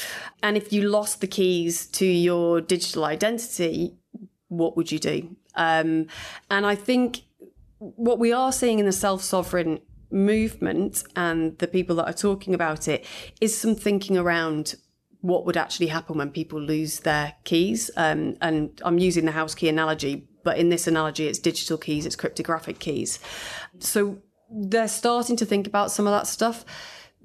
[0.43, 3.95] And if you lost the keys to your digital identity,
[4.49, 5.37] what would you do?
[5.55, 6.09] Um,
[6.51, 7.23] and I think
[7.79, 9.79] what we are seeing in the self sovereign
[10.11, 13.05] movement and the people that are talking about it
[13.41, 14.75] is some thinking around
[15.27, 17.91] what would actually happen when people lose their keys.
[17.97, 22.07] Um, and I'm using the house key analogy, but in this analogy, it's digital keys,
[22.07, 23.19] it's cryptographic keys.
[23.81, 24.19] So
[24.51, 26.65] they're starting to think about some of that stuff.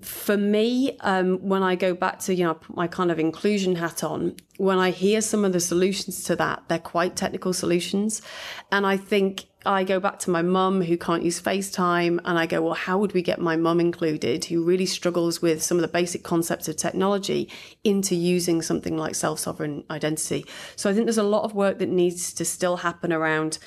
[0.01, 4.03] For me, um, when I go back to you know my kind of inclusion hat
[4.03, 8.23] on, when I hear some of the solutions to that, they're quite technical solutions,
[8.71, 12.47] and I think I go back to my mum who can't use FaceTime and I
[12.47, 15.83] go, well, how would we get my mum included who really struggles with some of
[15.83, 17.49] the basic concepts of technology
[17.83, 20.45] into using something like self sovereign identity?
[20.75, 23.59] So I think there's a lot of work that needs to still happen around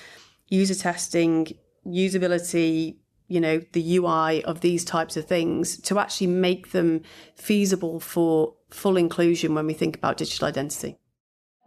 [0.49, 1.47] user testing,
[1.87, 2.97] usability,
[3.29, 7.03] you know, the UI of these types of things to actually make them
[7.37, 10.99] feasible for full inclusion when we think about digital identity.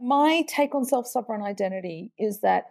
[0.01, 2.65] My take on self sovereign identity is that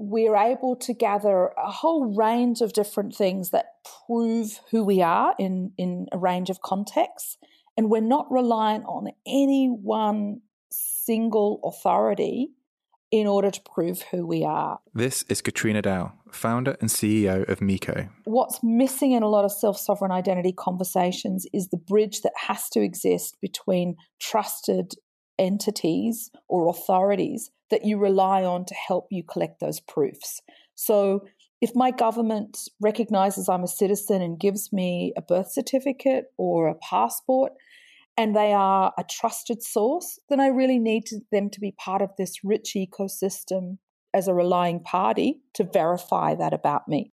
[0.00, 3.66] we're able to gather a whole range of different things that
[4.06, 7.36] prove who we are in, in a range of contexts.
[7.76, 12.52] And we're not reliant on any one single authority
[13.10, 14.78] in order to prove who we are.
[14.94, 18.08] This is Katryna Dow, founder and CEO of Meeco.
[18.24, 22.70] What's missing in a lot of self sovereign identity conversations is the bridge that has
[22.70, 24.94] to exist between trusted
[25.40, 30.40] entities or authorities that you rely on to help you collect those proofs.
[30.76, 31.24] So,
[31.60, 36.74] if my government recognizes I'm a citizen and gives me a birth certificate or a
[36.74, 37.52] passport,
[38.16, 42.02] and they are a trusted source, then I really need to, them to be part
[42.02, 43.78] of this rich ecosystem
[44.14, 47.12] as a relying party to verify that about me.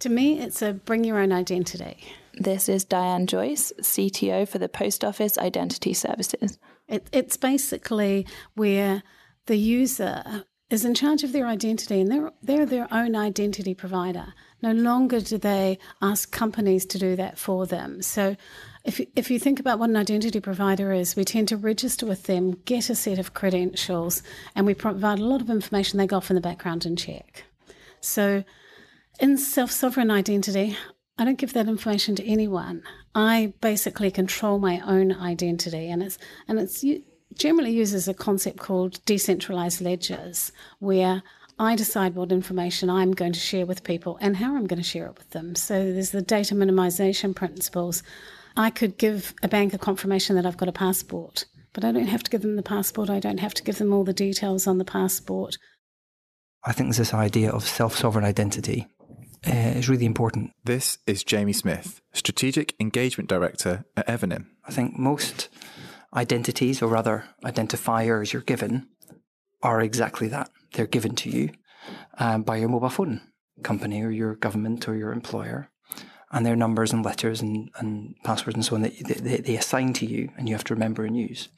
[0.00, 2.04] To me, it's a bring your own identity.
[2.34, 6.58] This is Diane Joyce, CTO for the Post Office Identity Services.
[6.86, 9.02] It, it's basically where
[9.46, 14.34] the user is in charge of their identity and they're, they're their own identity provider.
[14.60, 18.02] No longer do they ask companies to do that for them.
[18.02, 18.36] So
[18.84, 22.24] if, if you think about what an identity provider is, we tend to register with
[22.24, 24.22] them, get a set of credentials,
[24.54, 27.44] and we provide a lot of information they go off in the background and check.
[28.00, 28.44] So
[29.18, 30.76] in self sovereign identity,
[31.18, 32.82] I don't give that information to anyone.
[33.14, 36.84] I basically control my own identity, and it's and it's
[37.34, 41.22] generally uses a concept called decentralized ledgers, where
[41.58, 44.88] I decide what information I'm going to share with people and how I'm going to
[44.88, 45.54] share it with them.
[45.54, 48.02] So there's the data minimization principles.
[48.58, 52.08] I could give a bank a confirmation that I've got a passport, but I don't
[52.08, 53.08] have to give them the passport.
[53.08, 55.56] I don't have to give them all the details on the passport.
[56.64, 58.86] I think there's this idea of self sovereign identity
[59.46, 60.50] uh, is really important.
[60.64, 64.46] This is Jamie Smith, Strategic Engagement Director at Evernym.
[64.64, 65.48] I think most
[66.14, 68.88] identities, or rather identifiers you're given,
[69.62, 70.50] are exactly that.
[70.72, 71.50] They're given to you
[72.18, 73.20] um, by your mobile phone
[73.62, 75.70] company or your government or your employer.
[76.32, 79.92] And their numbers and letters and, and passwords and so on that they, they assign
[79.94, 81.48] to you and you have to remember and use.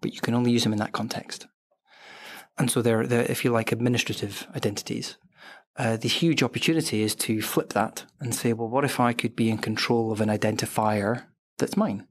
[0.00, 1.46] But you can only use them in that context.
[2.58, 5.18] And so they're, they're if you like, administrative identities.
[5.78, 9.36] Uh, the huge opportunity is to flip that and say, well, what if I could
[9.36, 11.24] be in control of an identifier
[11.58, 12.06] that's mine?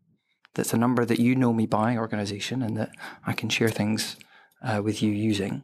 [0.53, 2.91] That's a number that you know me by, organization, and that
[3.25, 4.17] I can share things
[4.63, 5.63] uh, with you using,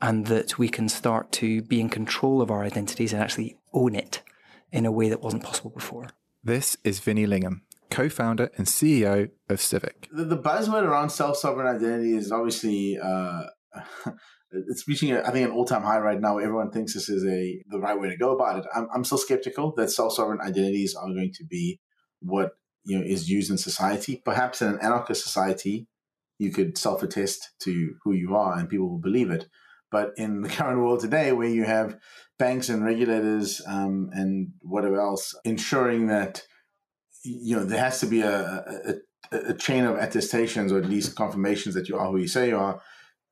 [0.00, 3.94] and that we can start to be in control of our identities and actually own
[3.94, 4.22] it
[4.70, 6.10] in a way that wasn't possible before.
[6.44, 10.08] This is Vinny Lingham, co founder and CEO of Civic.
[10.12, 12.98] The, the buzzword around self sovereign identity is obviously.
[13.02, 13.44] Uh,
[14.52, 16.38] it's reaching, I think, an all-time high right now.
[16.38, 18.64] Everyone thinks this is a the right way to go about it.
[18.74, 21.80] I'm, I'm still skeptical that self-sovereign identities are going to be
[22.20, 22.52] what
[22.84, 24.20] you know is used in society.
[24.24, 25.86] Perhaps in an anarchist society,
[26.38, 29.46] you could self-attest to who you are, and people will believe it.
[29.90, 31.96] But in the current world today, where you have
[32.38, 36.42] banks and regulators um, and whatever else ensuring that
[37.22, 38.64] you know there has to be a,
[39.30, 42.48] a, a chain of attestations or at least confirmations that you are who you say
[42.48, 42.80] you are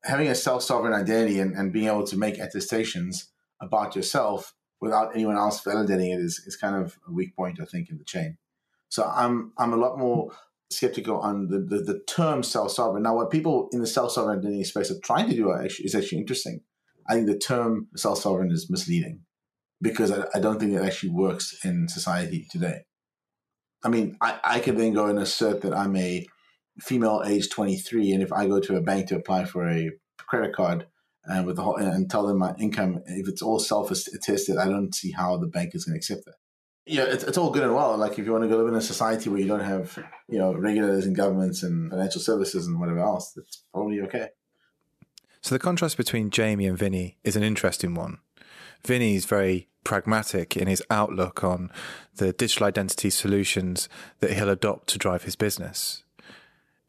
[0.03, 3.31] having a self sovereign identity and, and being able to make attestations
[3.61, 7.65] about yourself without anyone else validating it is, is kind of a weak point, I
[7.65, 8.37] think, in the chain.
[8.87, 10.31] So I'm I'm a lot more
[10.71, 13.03] skeptical on the, the, the term self sovereign.
[13.03, 15.95] Now, what people in the self sovereign identity space are trying to do actually, is
[15.95, 16.61] actually interesting.
[17.07, 19.21] I think the term self sovereign is misleading
[19.81, 22.81] because I, I, don't think it actually works in society today.
[23.83, 26.25] I mean, I, I could then go and assert that I'm a
[26.81, 30.53] female age 23 and if i go to a bank to apply for a credit
[30.53, 30.85] card
[31.25, 34.57] and uh, with the whole and tell them my income if it's all self attested
[34.57, 36.35] i don't see how the bank is going to accept that.
[36.85, 38.75] Yeah it's, it's all good and well like if you want to go live in
[38.75, 42.79] a society where you don't have you know regulators and governments and financial services and
[42.79, 44.29] whatever else that's probably okay.
[45.41, 48.19] So the contrast between jamie and vinny is an interesting one.
[48.85, 51.71] Vinny's very pragmatic in his outlook on
[52.15, 53.89] the digital identity solutions
[54.19, 56.03] that he'll adopt to drive his business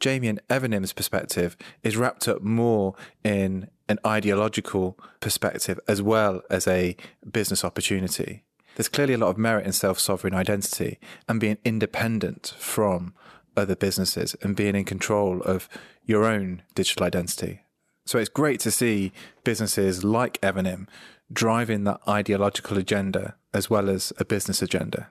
[0.01, 6.67] Jamie and Evernym's perspective is wrapped up more in an ideological perspective as well as
[6.67, 6.97] a
[7.31, 8.43] business opportunity.
[8.77, 10.99] There's clearly a lot of merit in self sovereign identity
[11.29, 13.15] and being independent from
[13.57, 15.69] other businesses and being in control of
[16.05, 17.61] your own digital identity.
[18.07, 19.13] So it's great to see
[19.45, 20.87] businesses like Evanim
[21.33, 25.11] driving that ideological agenda as well as a business agenda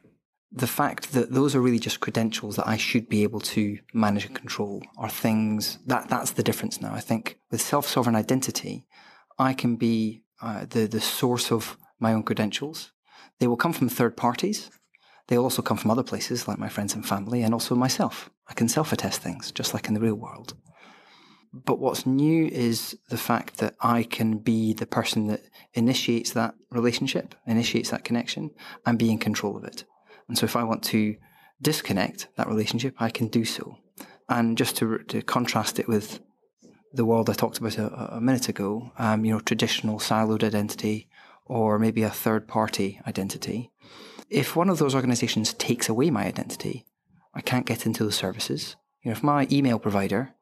[0.52, 4.26] the fact that those are really just credentials that I should be able to manage
[4.26, 6.93] and control are things that that's the difference now.
[6.93, 8.86] I think with self sovereign identity,
[9.38, 12.91] I can be uh, the the source of my own credentials.
[13.39, 14.72] They will come from third parties.
[15.28, 18.32] They'll also come from other places like my friends and family and also myself.
[18.47, 20.56] I can self attest things just like in the real world.
[21.54, 25.41] But what's new is the fact that I can be the person that
[25.74, 28.52] initiates that relationship, initiates that connection,
[28.86, 29.84] and be in control of it.
[30.30, 31.18] And so if I want to
[31.62, 33.78] disconnect that relationship, I can do so.
[34.30, 36.22] And just to, to contrast it with
[36.94, 41.10] the world I talked about a, a minute ago, um, you know, traditional siloed identity
[41.46, 43.72] or maybe a third party identity.
[44.30, 46.86] If one of those organizations takes away my identity,
[47.34, 48.76] I can't get into those services.
[49.02, 50.36] You know, if my email provider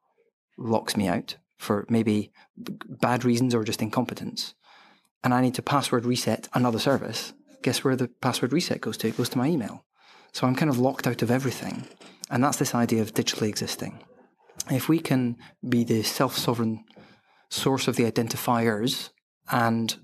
[0.57, 4.53] locks me out for maybe bad reasons or just incompetence,
[5.23, 9.07] and I need to password reset another service, guess where the password reset goes to?
[9.07, 9.85] It goes to my email.
[10.33, 11.87] So I'm kind of locked out of everything.
[12.29, 14.03] And that's this idea of digitally existing.
[14.69, 15.37] If we can
[15.67, 16.83] be the self sovereign
[17.49, 19.09] source of the identifiers,
[19.49, 19.95] and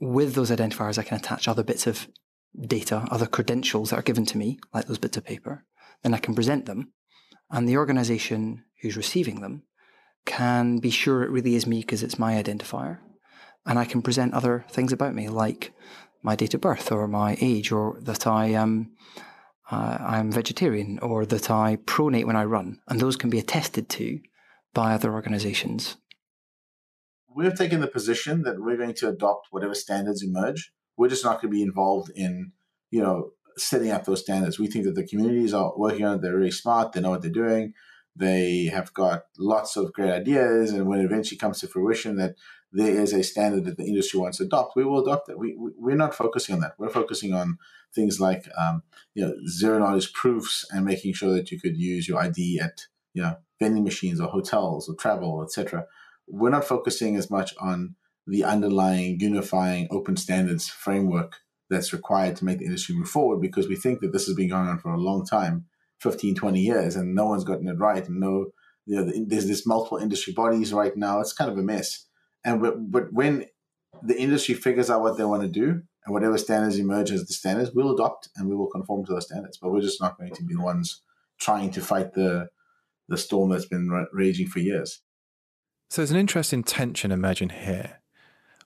[0.00, 2.08] with those identifiers, I can attach other bits of
[2.60, 5.64] data, other credentials that are given to me, like those bits of paper,
[6.02, 6.92] then I can present them.
[7.50, 9.64] And the organization who's receiving them
[10.24, 12.98] can be sure it really is me because it's my identifier.
[13.66, 15.72] And I can present other things about me, like
[16.22, 18.92] my date of birth or my age, or that I am
[19.70, 23.88] uh, I'm vegetarian, or that I pronate when I run, and those can be attested
[23.90, 24.20] to
[24.74, 25.96] by other organizations.
[27.34, 30.72] We've taken the position that we're going to adopt whatever standards emerge.
[30.96, 32.52] We're just not going to be involved in,
[32.90, 34.58] you know, setting up those standards.
[34.58, 36.22] We think that the communities are working on it.
[36.22, 36.92] They're really smart.
[36.92, 37.72] They know what they're doing.
[38.14, 42.34] They have got lots of great ideas, and when it eventually comes to fruition that
[42.72, 45.38] there is a standard that the industry wants to adopt, we will adopt it.
[45.38, 46.74] We, we are not focusing on that.
[46.78, 47.58] We're focusing on
[47.94, 48.82] things like um,
[49.14, 52.86] you know zero knowledge proofs and making sure that you could use your ID at
[53.14, 55.86] you know vending machines or hotels or travel, etc.
[56.26, 57.94] We're not focusing as much on
[58.26, 61.36] the underlying unifying open standards framework
[61.68, 64.48] that's required to make the industry move forward because we think that this has been
[64.48, 65.64] going on for a long time
[66.00, 68.46] 15 20 years and no one's gotten it right and no
[68.84, 72.06] you know, there's this multiple industry bodies right now it's kind of a mess
[72.44, 73.46] and but, but when
[74.02, 77.34] the industry figures out what they want to do and whatever standards emerge as the
[77.34, 79.58] standards, we'll adopt and we will conform to those standards.
[79.58, 81.02] But we're just not going to be the ones
[81.38, 82.48] trying to fight the
[83.08, 85.00] the storm that's been raging for years.
[85.90, 88.00] So there's an interesting tension emerging here.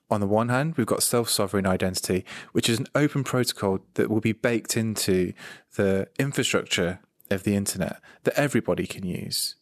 [0.09, 4.09] On the one hand, we've got self sovereign identity, which is an open protocol that
[4.09, 5.33] will be baked into
[5.77, 7.01] the infrastructure
[7.31, 9.57] of the internet that everybody can use.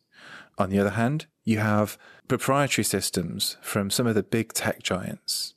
[0.58, 5.54] On the other hand, you have proprietary systems from some of the big tech giants.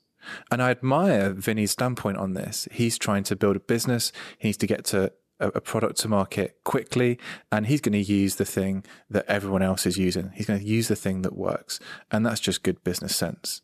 [0.52, 2.68] And I admire Vinny's standpoint on this.
[2.72, 4.12] He's trying to build a business.
[4.38, 7.20] He needs to get to a, product to market quickly,
[7.52, 10.32] and he's going to use the thing that everyone else is using.
[10.34, 11.80] He's going to use the thing that works,
[12.12, 13.62] and that's just good business sense.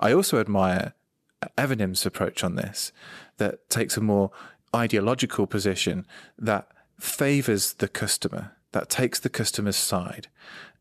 [0.00, 0.94] I also admire
[1.58, 2.92] Evernym's approach on this,
[3.36, 4.30] that takes a more
[4.74, 6.06] ideological position
[6.38, 10.28] that favors the customer, that takes the customer's side,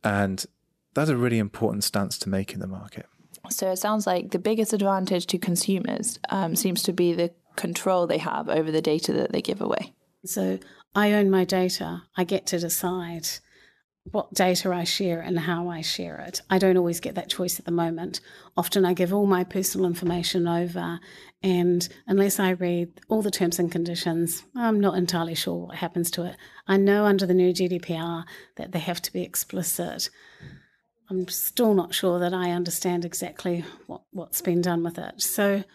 [0.03, 0.45] and
[0.93, 3.05] that's a really important stance to make in the market.
[3.49, 8.07] So it sounds like the biggest advantage to consumers um, seems to be the control
[8.07, 9.93] they have over the data that they give away.
[10.25, 10.59] So
[10.95, 12.03] I own my data.
[12.15, 13.27] I get to decide
[14.03, 16.41] what data I share and how I share it.
[16.49, 18.19] I don't always get that choice at the moment.
[18.57, 20.99] Often I give all my personal information over,
[21.43, 26.09] and unless I read all the terms and conditions, I'm not entirely sure what happens
[26.11, 26.35] to it.
[26.67, 28.23] I know under the new GDPR
[28.57, 30.09] that they have to be explicit.
[31.11, 35.21] I'm still not sure that I understand exactly what, what's been done with it.
[35.21, 35.65] So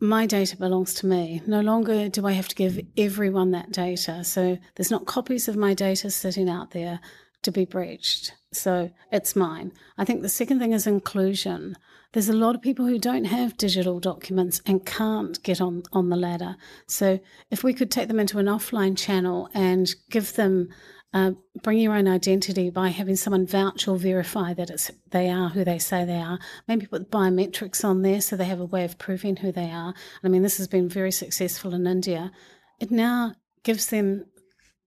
[0.00, 1.40] my data belongs to me.
[1.46, 4.22] No longer do I have to give everyone that data.
[4.22, 7.00] So there's not copies of my data sitting out there
[7.42, 8.34] to be breached.
[8.52, 9.72] So it's mine.
[9.96, 11.76] I think the second thing is inclusion.
[12.12, 16.10] There's a lot of people who don't have digital documents and can't get on, on
[16.10, 16.56] the ladder.
[16.86, 17.18] So
[17.50, 20.68] if we could take them into an offline channel and give them
[21.12, 21.32] uh,
[21.62, 25.64] bring your own identity by having someone vouch or verify that it's they are who
[25.64, 26.38] they say they are.
[26.68, 29.94] Maybe put biometrics on there so they have a way of proving who they are.
[30.22, 32.30] I mean, this has been very successful in India.
[32.78, 33.34] It now
[33.64, 34.26] gives them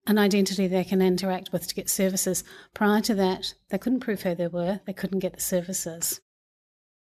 [0.06, 2.44] an identity they can interact with to get services.
[2.72, 4.80] Prior to that, they couldn't prove who they were.
[4.86, 6.20] They couldn't get the services.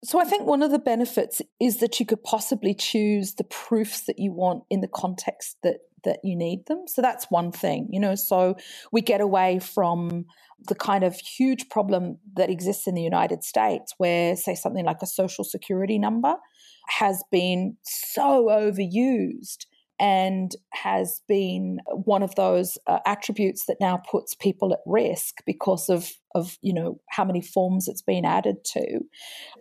[0.05, 4.03] So I think one of the benefits is that you could possibly choose the proofs
[4.03, 6.84] that you want in the context that that you need them.
[6.86, 8.14] So that's one thing, you know.
[8.14, 8.57] So
[8.92, 10.26] we get away from
[10.66, 15.03] the kind of huge problem that exists in the United States where say something like
[15.03, 16.34] a social security number
[16.88, 19.66] has been so overused
[20.01, 25.88] and has been one of those uh, attributes that now puts people at risk because
[25.88, 29.01] of of you know how many forms it's been added to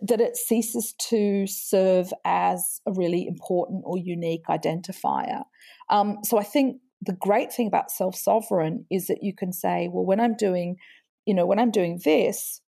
[0.02, 5.42] that it ceases to serve as a really important or unique identifier.
[5.90, 9.88] Um, so i think the great thing about self sovereign is that you can say
[9.92, 10.76] well when i'm doing
[11.26, 12.60] you know when i'm doing this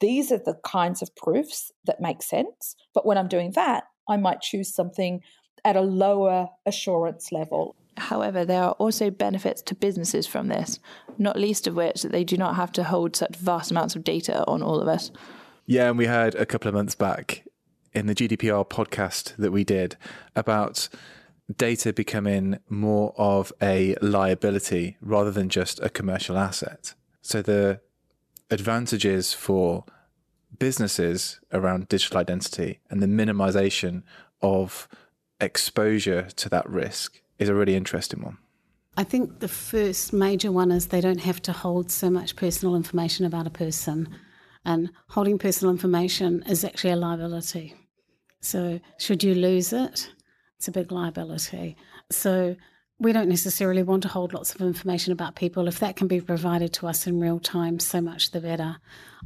[0.00, 4.16] these are the kinds of proofs that make sense but when i'm doing that i
[4.16, 5.20] might choose something
[5.64, 7.76] at a lower assurance level.
[7.96, 10.78] However, there are also benefits to businesses from this,
[11.18, 14.04] not least of which that they do not have to hold such vast amounts of
[14.04, 15.10] data on all of us.
[15.66, 17.44] Yeah, and we heard a couple of months back
[17.92, 19.96] in the GDPR podcast that we did
[20.34, 20.88] about
[21.56, 26.94] data becoming more of a liability rather than just a commercial asset.
[27.22, 27.80] So the
[28.50, 29.84] advantages for
[30.58, 34.02] businesses around digital identity and the minimization
[34.42, 34.88] of
[35.40, 38.38] exposure to that risk is a really interesting one.
[38.96, 42.74] I think the first major one is they don't have to hold so much personal
[42.74, 44.08] information about a person.
[44.64, 47.74] And holding personal information is actually a liability.
[48.40, 50.10] So, should you lose it,
[50.56, 51.76] it's a big liability.
[52.10, 52.56] So,
[52.98, 55.66] we don't necessarily want to hold lots of information about people.
[55.66, 58.76] If that can be provided to us in real time, so much the better.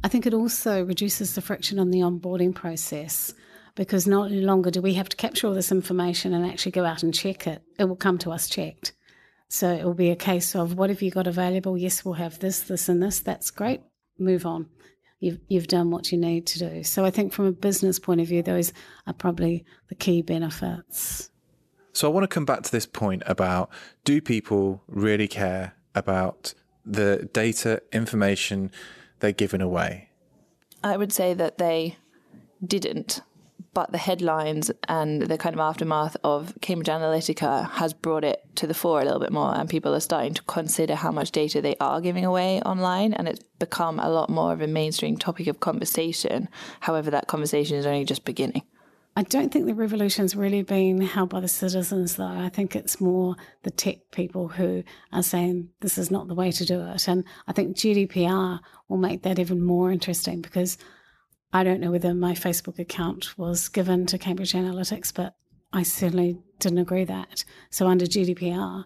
[0.01, 3.33] I think it also reduces the friction on the onboarding process
[3.75, 7.03] because no longer do we have to capture all this information and actually go out
[7.03, 7.61] and check it.
[7.77, 8.93] It will come to us checked.
[9.49, 11.77] So it will be a case of what have you got available?
[11.77, 13.19] Yes, we'll have this, this, and this.
[13.19, 13.81] That's great.
[14.17, 14.69] Move on.
[15.19, 16.83] You've, you've done what you need to do.
[16.83, 18.73] So I think from a business point of view, those
[19.07, 21.29] are probably the key benefits.
[21.93, 23.69] So I want to come back to this point about
[24.03, 26.53] do people really care about
[26.85, 28.71] the data information
[29.19, 30.09] they're giving away?
[30.83, 31.97] I would say that they
[32.65, 33.21] didn't
[33.75, 38.65] but the headlines and the kind of aftermath of Cambridge Analytica has brought it to
[38.65, 41.61] the fore a little bit more, and people are starting to consider how much data
[41.61, 45.47] they are giving away online, and it's become a lot more of a mainstream topic
[45.47, 46.47] of conversation.
[46.79, 48.63] However, that conversation is only just beginning.
[49.17, 52.25] I don't think the revolution's really been held by the citizens, though.
[52.25, 56.51] I think it's more the tech people who are saying this is not the way
[56.51, 57.07] to do it.
[57.07, 60.77] And I think GDPR will make that even more interesting because
[61.53, 65.35] I don't know whether my Facebook account was given to Cambridge Analytics, but
[65.71, 67.43] I certainly didn't agree that.
[67.69, 68.85] So under GDPR,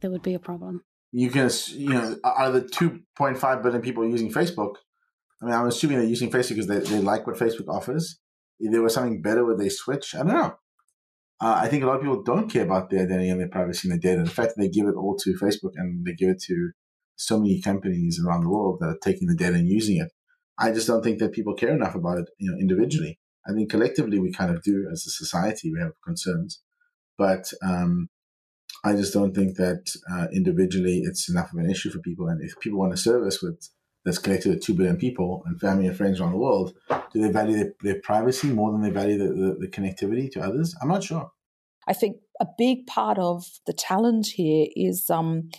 [0.00, 0.84] there would be a problem.
[1.12, 4.74] You can, you know, out of the 2.5 billion people using Facebook,
[5.40, 8.18] I mean, I'm assuming they're using Facebook because they, they like what Facebook offers.
[8.58, 10.14] If there was something better, would they switch?
[10.14, 10.54] I don't know.
[11.40, 13.88] Uh, I think a lot of people don't care about their identity and their privacy
[13.88, 14.24] and their data.
[14.24, 16.70] The fact that they give it all to Facebook and they give it to
[17.16, 20.10] so many companies around the world that are taking the data and using it
[20.58, 23.18] I just don't think that people care enough about it, you know, individually.
[23.46, 25.72] I think collectively we kind of do as a society.
[25.72, 26.60] We have concerns,
[27.18, 28.08] but um,
[28.84, 32.28] I just don't think that uh, individually it's enough of an issue for people.
[32.28, 33.68] And if people want a service with
[34.04, 36.74] that's connected to two billion people and family and friends around the world,
[37.12, 40.40] do they value their, their privacy more than they value the, the, the connectivity to
[40.40, 40.74] others?
[40.82, 41.30] I'm not sure.
[41.86, 45.50] I think a big part of the challenge here is um,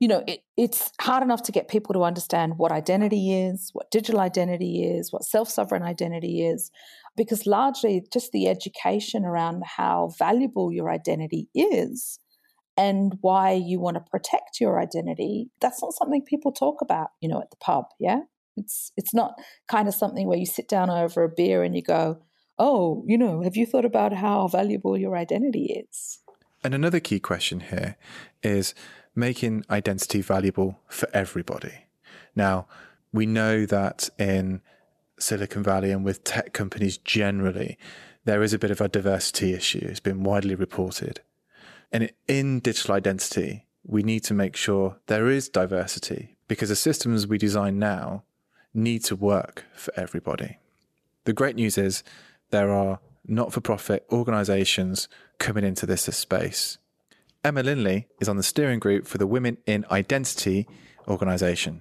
[0.00, 3.90] you know, it, it's hard enough to get people to understand what identity is, what
[3.90, 6.70] digital identity is, what self sovereign identity is,
[7.16, 12.20] because largely just the education around how valuable your identity is
[12.76, 17.28] and why you want to protect your identity, that's not something people talk about, you
[17.28, 17.86] know, at the pub.
[17.98, 18.20] Yeah.
[18.56, 19.34] It's, it's not
[19.68, 22.22] kind of something where you sit down over a beer and you go,
[22.58, 26.20] oh, you know, have you thought about how valuable your identity is?
[26.62, 27.96] And another key question here
[28.42, 28.74] is
[29.18, 31.86] making identity valuable for everybody.
[32.36, 32.66] Now,
[33.12, 34.62] we know that in
[35.18, 37.76] Silicon Valley and with tech companies generally,
[38.24, 39.80] there is a bit of a diversity issue.
[39.82, 41.20] It's been widely reported.
[41.90, 47.26] And in digital identity, we need to make sure there is diversity because the systems
[47.26, 48.22] we design now
[48.72, 50.58] need to work for everybody.
[51.24, 52.04] The great news is
[52.50, 55.08] there are not for profit organizations
[55.38, 56.78] coming into this space
[57.48, 60.68] Emma Lindley is on the steering group for the Women in Identity
[61.08, 61.80] organisation.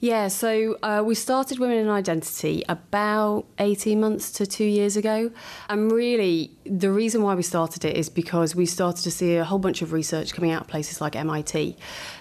[0.00, 5.30] Yeah, so uh, we started Women in Identity about 18 months to two years ago.
[5.68, 9.44] And really, the reason why we started it is because we started to see a
[9.44, 11.76] whole bunch of research coming out of places like MIT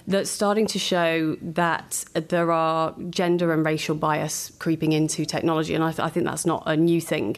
[0.06, 5.74] that's starting to show that there are gender and racial bias creeping into technology.
[5.74, 7.38] And I, th- I think that's not a new thing.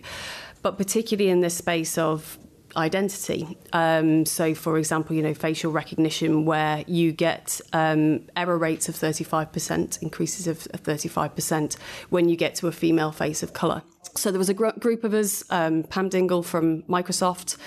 [0.63, 2.39] But particularly in this space of
[2.75, 3.57] identity.
[3.71, 8.95] Um, so, for example, you know, facial recognition, where you get um, error rates of
[8.95, 11.77] 35%, increases of 35%
[12.09, 13.83] when you get to a female face of colour.
[14.15, 17.57] So there was a gr- group of us, um, Pam Dingle from Microsoft,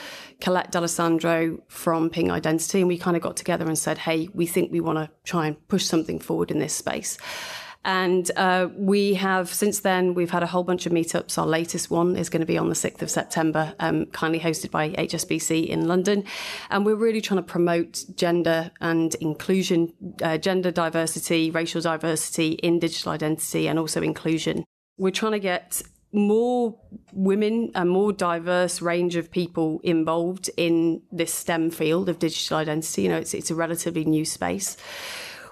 [0.41, 4.47] Colette D'Alessandro from Ping Identity, and we kind of got together and said, hey, we
[4.47, 7.19] think we want to try and push something forward in this space.
[7.87, 11.39] And uh, we have, since then, we've had a whole bunch of meetups.
[11.39, 14.73] Our latest one is going to be on the 6th of September, um, kindly hosted
[14.73, 16.25] by HSBC in London.
[16.69, 22.81] And we're really trying to promote gender and inclusion, uh, gender diversity, racial diversity in
[22.81, 24.65] digital identity, and also inclusion.
[24.99, 25.81] We're trying to get
[26.13, 26.77] more
[27.13, 33.03] women, a more diverse range of people involved in this STEM field of digital identity.
[33.03, 34.77] You know, it's, it's a relatively new space.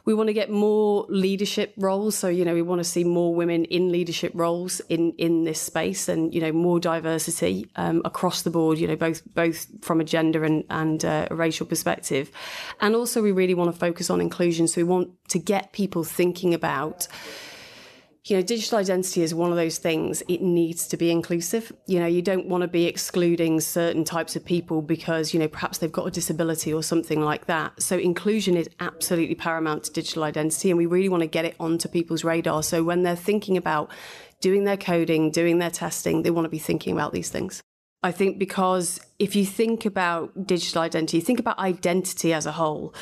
[0.04, 2.14] We want to get more leadership roles.
[2.14, 5.60] So, you know, we want to see more women in leadership roles in, in this
[5.60, 10.00] space and, you know, more diversity um, across the board, you know, both both from
[10.00, 12.30] a gender and, and uh, a racial perspective.
[12.80, 14.68] And also we really want to focus on inclusion.
[14.68, 17.08] So we want to get people thinking about
[18.26, 21.70] you know, digital identity is one of those things, it needs to be inclusive.
[21.86, 25.48] You know, you don't want to be excluding certain types of people because, you know,
[25.48, 27.82] perhaps they've got a disability or something like that.
[27.82, 31.54] So inclusion is absolutely paramount to digital identity and we really want to get it
[31.60, 32.62] onto people's radar.
[32.62, 33.90] So when they're thinking about
[34.40, 37.62] doing their coding, doing their testing, they want to be thinking about these things.
[38.04, 42.94] I think because if you think about digital identity, think about identity as a whole.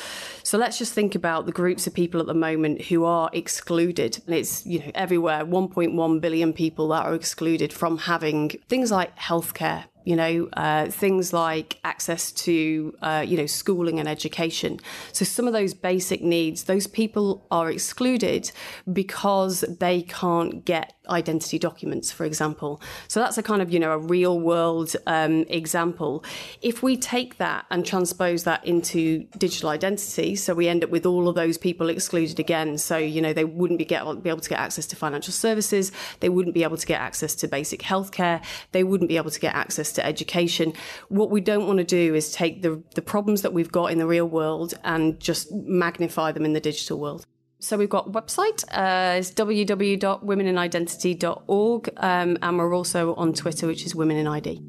[0.43, 4.21] So let's just think about the groups of people at the moment who are excluded.
[4.25, 9.13] And it's, you know, everywhere 1.1 billion people that are excluded from having things like
[9.17, 14.79] healthcare, you know, uh, things like access to, uh, you know, schooling and education.
[15.11, 18.51] So some of those basic needs, those people are excluded
[18.91, 22.81] because they can't get identity documents, for example.
[23.07, 26.23] So that's a kind of, you know, a real world um, example.
[26.61, 31.05] If we take that and transpose that into digital identity, so we end up with
[31.05, 32.77] all of those people excluded again.
[32.77, 35.91] So, you know, they wouldn't be, get, be able to get access to financial services.
[36.19, 38.43] They wouldn't be able to get access to basic healthcare.
[38.71, 40.73] They wouldn't be able to get access to education.
[41.09, 43.97] What we don't want to do is take the, the problems that we've got in
[43.97, 47.25] the real world and just magnify them in the digital world.
[47.59, 53.95] So we've got website, uh, it's www.womeninidentity.org, um, and we're also on Twitter, which is
[53.95, 54.61] Women in ID.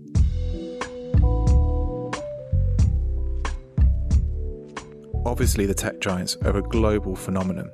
[5.27, 7.73] Obviously, the tech giants are a global phenomenon.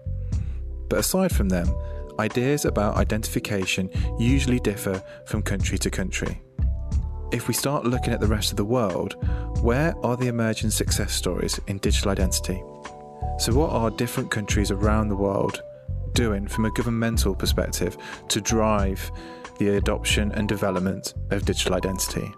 [0.88, 1.68] But aside from them,
[2.18, 6.40] ideas about identification usually differ from country to country.
[7.32, 9.14] If we start looking at the rest of the world,
[9.62, 12.60] where are the emerging success stories in digital identity?
[13.38, 15.62] So, what are different countries around the world
[16.12, 17.96] doing from a governmental perspective
[18.28, 19.12] to drive
[19.58, 22.34] the adoption and development of digital identity?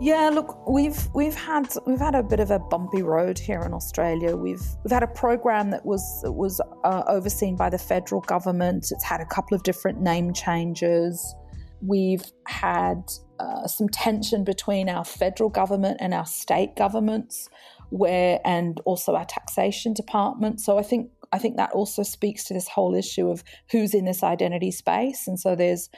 [0.00, 3.74] Yeah, look, we've we've had we've had a bit of a bumpy road here in
[3.74, 4.36] Australia.
[4.36, 8.92] We've we've had a program that was was uh, overseen by the federal government.
[8.92, 11.34] It's had a couple of different name changes.
[11.80, 13.02] We've had
[13.42, 17.48] uh, some tension between our federal government and our state governments,
[17.90, 20.60] where and also our taxation department.
[20.60, 24.04] So I think I think that also speaks to this whole issue of who's in
[24.04, 25.26] this identity space.
[25.26, 25.88] And so there's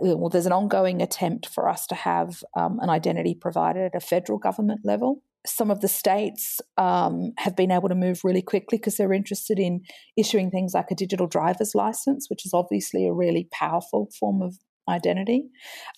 [0.00, 4.00] well, there's an ongoing attempt for us to have um, an identity provided at a
[4.00, 5.22] federal government level.
[5.46, 9.58] Some of the states um, have been able to move really quickly because they're interested
[9.58, 9.82] in
[10.16, 14.56] issuing things like a digital driver's license, which is obviously a really powerful form of
[14.88, 15.48] identity.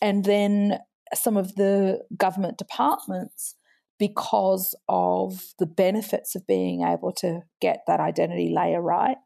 [0.01, 0.78] And then
[1.14, 3.56] some of the government departments,
[3.98, 9.16] because of the benefits of being able to get that identity layer right,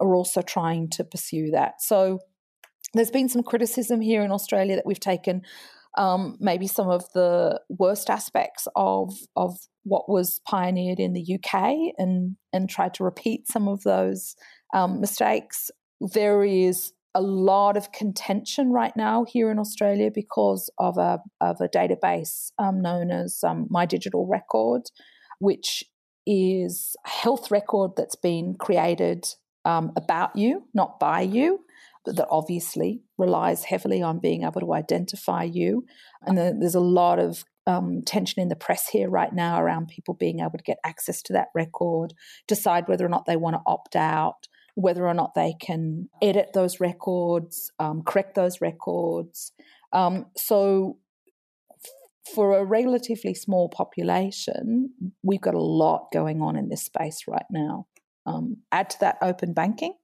[0.00, 1.80] are also trying to pursue that.
[1.80, 2.20] So
[2.94, 5.42] there's been some criticism here in Australia that we've taken
[5.96, 11.94] um, maybe some of the worst aspects of of what was pioneered in the UK
[11.98, 14.36] and and tried to repeat some of those
[14.74, 15.70] um, mistakes.
[16.00, 21.60] There is a lot of contention right now here in Australia because of a of
[21.60, 24.82] a database um, known as um, My Digital Record,
[25.38, 25.84] which
[26.26, 29.26] is a health record that's been created
[29.64, 31.60] um, about you, not by you,
[32.04, 35.84] but that obviously relies heavily on being able to identify you.
[36.26, 40.14] And there's a lot of um, tension in the press here right now around people
[40.14, 42.14] being able to get access to that record,
[42.46, 44.48] decide whether or not they want to opt out
[44.78, 49.50] whether or not they can edit those records, um, correct those records.
[49.92, 50.98] Um, so,
[52.32, 54.90] for a relatively small population,
[55.24, 57.86] we've got a lot going on in this space right now.
[58.24, 59.94] Um, add to that open banking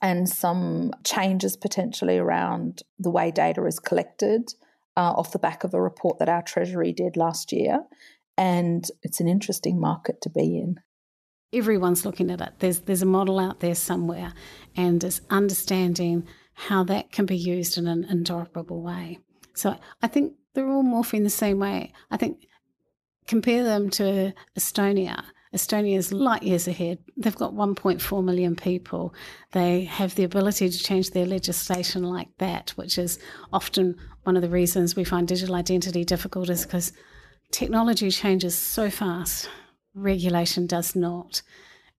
[0.00, 4.52] and some changes potentially around the way data is collected
[4.96, 7.80] uh, off the back of a report that our Treasury did last year.
[8.38, 10.76] And it's an interesting market to be in
[11.56, 12.52] everyone's looking at it.
[12.58, 14.32] There's there's a model out there somewhere,
[14.76, 19.18] and it's understanding how that can be used in an interoperable way.
[19.54, 21.92] So I think they're all morphing the same way.
[22.10, 22.46] I think
[23.26, 25.24] compare them to Estonia.
[25.54, 26.98] Estonia is light years ahead.
[27.16, 29.14] They've got 1.4 million people.
[29.52, 33.18] They have the ability to change their legislation like that, which is
[33.52, 36.92] often one of the reasons we find digital identity difficult, is because
[37.52, 39.48] technology changes so fast,
[39.96, 41.42] regulation does not.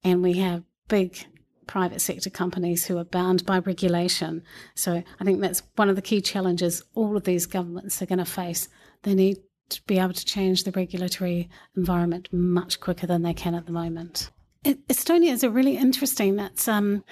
[0.04, 1.26] And we have big
[1.66, 4.44] private sector companies who are bound by regulation.
[4.74, 8.20] So I think that's one of the key challenges all of these governments are going
[8.20, 8.70] to face.
[9.04, 9.38] They need
[9.70, 13.74] to be able to change the regulatory environment much quicker than they can at the
[13.74, 14.32] moment.
[14.64, 16.36] Estonia is a really interesting.
[16.36, 17.04] That's um,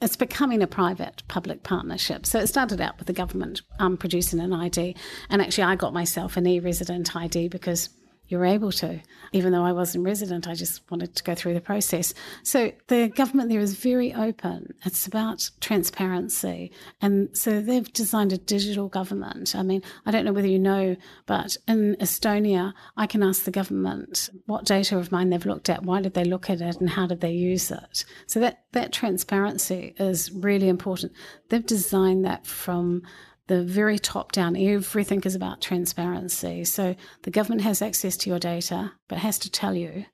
[0.00, 2.26] it's becoming a private public partnership.
[2.26, 4.96] So it started out with the government um, producing an ID,
[5.30, 7.88] and actually I got myself an e-resident ID because
[8.28, 9.00] you're able to.
[9.32, 12.14] Even though I wasn't resident, I just wanted to go through the process.
[12.42, 14.74] So the government there is very open.
[14.84, 16.72] It's about transparency.
[17.00, 19.54] And so they've designed a digital government.
[19.54, 20.96] I mean, I don't know whether you know,
[21.26, 25.84] but in Estonia, I can ask the government what data of mine they've looked at,
[25.84, 28.04] why did they look at it, and how did they use it.
[28.26, 31.12] So that, that transparency is really important.
[31.48, 33.02] They've designed that from
[33.46, 36.64] the very top down, everything is about transparency.
[36.64, 40.06] So the government has access to your data, but has to tell you,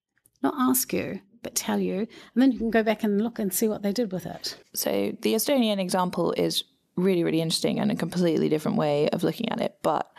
[0.42, 2.00] not ask you, but tell you.
[2.00, 4.58] And then you can go back and look and see what they did with it.
[4.74, 6.64] So the Estonian example is
[6.96, 10.10] really, really interesting and a completely different way of looking at it, but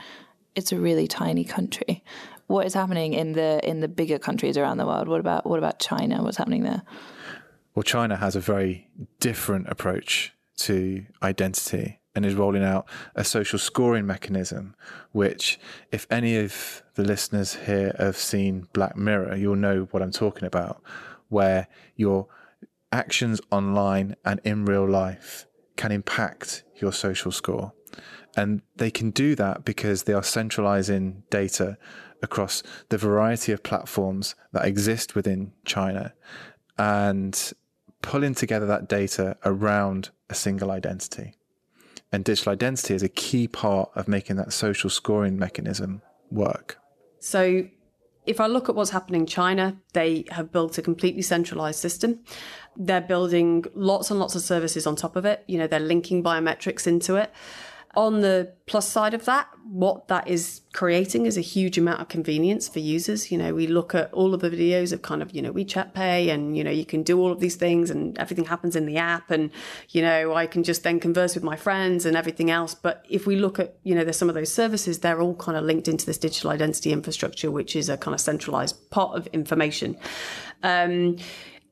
[0.55, 2.03] it's a really tiny country.
[2.47, 5.07] What is happening in the in the bigger countries around the world?
[5.07, 6.21] What about what about China?
[6.21, 6.81] What's happening there?
[7.75, 8.89] Well, China has a very
[9.21, 14.75] different approach to identity and is rolling out a social scoring mechanism,
[15.11, 15.59] which,
[15.91, 20.45] if any of the listeners here have seen Black Mirror, you'll know what I'm talking
[20.45, 20.81] about,
[21.29, 22.27] where your
[22.91, 25.45] actions online and in real life
[25.77, 27.73] can impact your social score.
[28.35, 31.77] And they can do that because they are centralizing data
[32.21, 36.13] across the variety of platforms that exist within China
[36.77, 37.53] and
[38.01, 41.33] pulling together that data around a single identity.
[42.11, 46.77] And digital identity is a key part of making that social scoring mechanism work.
[47.19, 47.67] So,
[48.25, 52.19] if I look at what's happening in China, they have built a completely centralized system.
[52.77, 55.43] They're building lots and lots of services on top of it.
[55.47, 57.31] You know, they're linking biometrics into it.
[57.93, 62.07] On the plus side of that, what that is creating is a huge amount of
[62.07, 63.31] convenience for users.
[63.31, 65.93] You know, we look at all of the videos of kind of, you know, WeChat
[65.93, 68.85] Pay and, you know, you can do all of these things and everything happens in
[68.85, 69.51] the app and,
[69.89, 72.73] you know, I can just then converse with my friends and everything else.
[72.73, 75.57] But if we look at, you know, there's some of those services, they're all kind
[75.57, 79.27] of linked into this digital identity infrastructure, which is a kind of centralized pot of
[79.27, 79.97] information.
[80.63, 81.17] Um,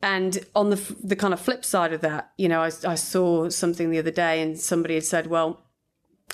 [0.01, 3.49] and on the the kind of flip side of that, you know, I, I saw
[3.49, 5.65] something the other day, and somebody had said, "Well,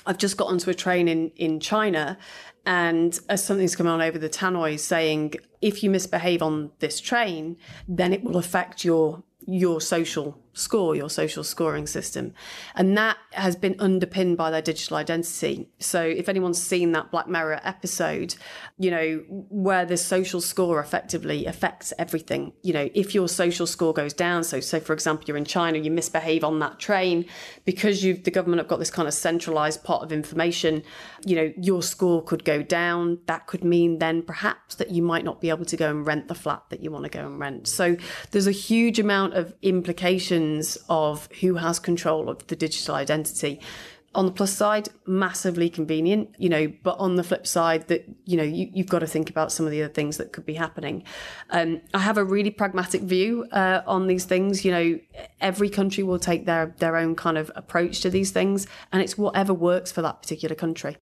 [0.04, 2.18] I've just got onto a train in, in China
[2.66, 7.56] and as something's come on over the tannoy saying if you misbehave on this train,
[7.88, 12.32] then it will affect your your social score, your social scoring system.
[12.74, 15.68] And that has been underpinned by their digital identity.
[15.78, 18.34] So if anyone's seen that Black Mirror episode,
[18.78, 23.92] you know, where the social score effectively affects everything, you know, if your social score
[23.92, 27.26] goes down, so so for example, you're in China, you misbehave on that train,
[27.66, 30.82] because you've the government have got this kind of centralized pot of information,
[31.26, 33.18] you know, your score could go down.
[33.26, 36.28] That could mean then perhaps that you might not be able to go and rent
[36.28, 37.68] the flat that you want to go and rent.
[37.68, 37.96] So
[38.30, 40.45] there's a huge amount of implications
[40.88, 43.60] of who has control of the digital identity
[44.16, 48.38] on the plus side, massively convenient, you know, but on the flip side, that, you
[48.38, 50.54] know, you, have got to think about some of the other things that could be
[50.54, 51.04] happening.
[51.50, 54.64] Um, I have a really pragmatic view uh, on these things.
[54.64, 54.98] You know,
[55.42, 59.18] every country will take their, their own kind of approach to these things, and it's
[59.18, 60.96] whatever works for that particular country.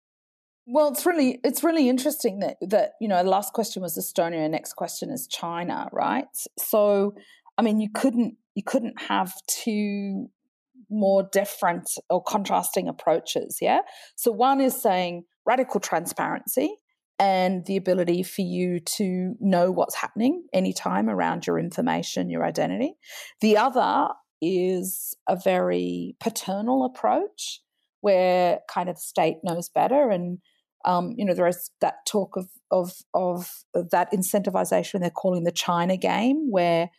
[0.66, 4.48] Well, it's really it's really interesting that that you know the last question was Estonia,
[4.50, 6.24] next question is China, right?
[6.58, 7.14] So,
[7.58, 10.28] I mean, you couldn't you couldn't have two
[10.90, 13.58] more different or contrasting approaches.
[13.60, 13.80] Yeah.
[14.16, 16.76] So one is saying radical transparency
[17.18, 22.94] and the ability for you to know what's happening anytime around your information, your identity.
[23.40, 24.08] The other
[24.42, 27.60] is a very paternal approach
[28.00, 30.38] where kind of state knows better and
[30.84, 33.50] um, you know there is that talk of of of
[33.90, 36.90] that incentivization they're calling the China game where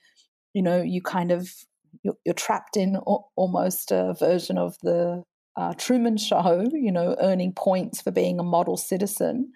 [0.56, 1.54] you know you kind of
[2.02, 2.96] you're, you're trapped in
[3.36, 5.24] almost a version of the
[5.58, 9.52] uh, Truman Show, you know, earning points for being a model citizen,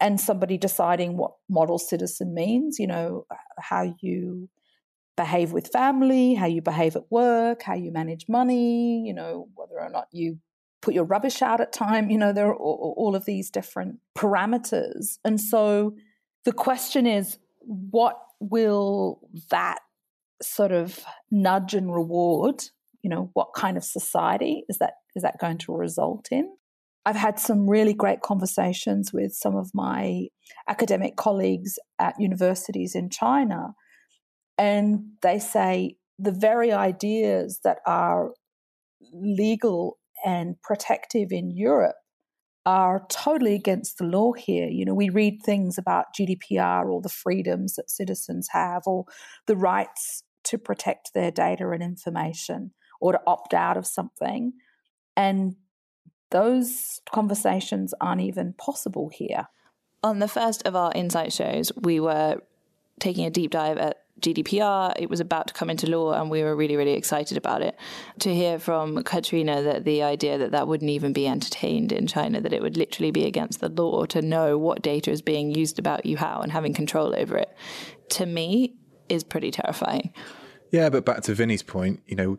[0.00, 3.26] and somebody deciding what model citizen means, you know,
[3.58, 4.48] how you
[5.16, 9.78] behave with family, how you behave at work, how you manage money, you know, whether
[9.78, 10.38] or not you
[10.80, 12.10] put your rubbish out at time.
[12.10, 15.18] You know, there are all of these different parameters.
[15.24, 15.94] And so
[16.44, 19.20] the question is, what will
[19.50, 19.80] that
[20.42, 22.64] sort of nudge and reward?
[23.02, 26.50] You know, what kind of society is that is that going to result in?
[27.06, 30.26] I've had some really great conversations with some of my
[30.68, 33.74] academic colleagues at universities in China,
[34.58, 38.32] and they say the very ideas that are
[39.12, 41.96] legal and protective in Europe
[42.66, 44.68] are totally against the law here.
[44.68, 49.06] You know, we read things about GDPR or the freedoms that citizens have or
[49.46, 54.52] the rights to protect their data and information or to opt out of something.
[55.16, 55.56] And
[56.30, 59.46] those conversations aren't even possible here.
[60.02, 62.38] On the first of our insight shows, we were
[62.98, 64.94] taking a deep dive at GDPR.
[64.98, 67.76] It was about to come into law, and we were really, really excited about it.
[68.20, 72.40] To hear from Katryna that the idea that that wouldn't even be entertained in China,
[72.40, 75.78] that it would literally be against the law to know what data is being used
[75.78, 77.54] about you, how, and having control over it,
[78.10, 78.74] to me
[79.08, 80.12] is pretty terrifying.
[80.70, 82.38] Yeah, but back to Vinny's point, you know,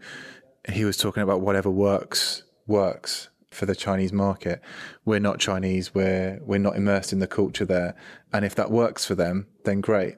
[0.69, 4.61] he was talking about whatever works works for the Chinese market.
[5.03, 5.93] We're not Chinese.
[5.93, 7.95] We're we're not immersed in the culture there,
[8.31, 10.15] and if that works for them, then great.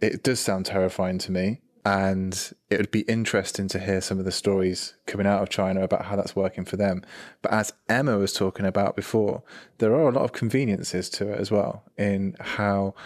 [0.00, 1.60] It does sound terrifying to me.
[1.86, 5.84] And it would be interesting to hear some of the stories coming out of China
[5.84, 7.04] about how that's working for them.
[7.42, 9.44] But as Emma was talking about before,
[9.78, 12.96] there are a lot of conveniences to it as well in how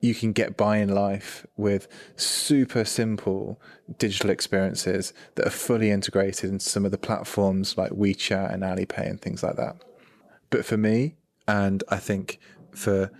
[0.00, 1.86] you can get by in life with
[2.16, 3.60] super simple
[3.98, 9.08] digital experiences that are fully integrated into some of the platforms like WeChat and Alipay
[9.08, 9.76] and things like that.
[10.48, 12.38] But for me, and I think
[12.72, 13.10] for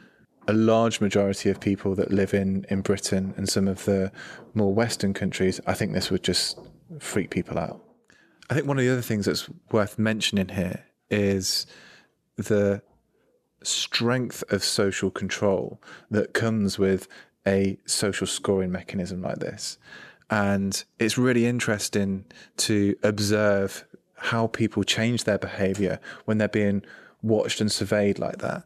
[0.49, 4.11] a large majority of people that live in, in Britain and some of the
[4.55, 6.59] more Western countries, I think this would just
[6.99, 7.85] freak people out.
[8.49, 11.67] I think one of the other things that's worth mentioning here is
[12.37, 12.83] the
[13.63, 15.81] strength of social control
[16.11, 17.09] that comes with
[17.47, 19.79] a social scoring mechanism like this.
[20.31, 22.25] And it's really interesting
[22.59, 23.85] to observe
[24.17, 26.83] how people change their behavior when they're being
[27.23, 28.65] watched and surveyed like that.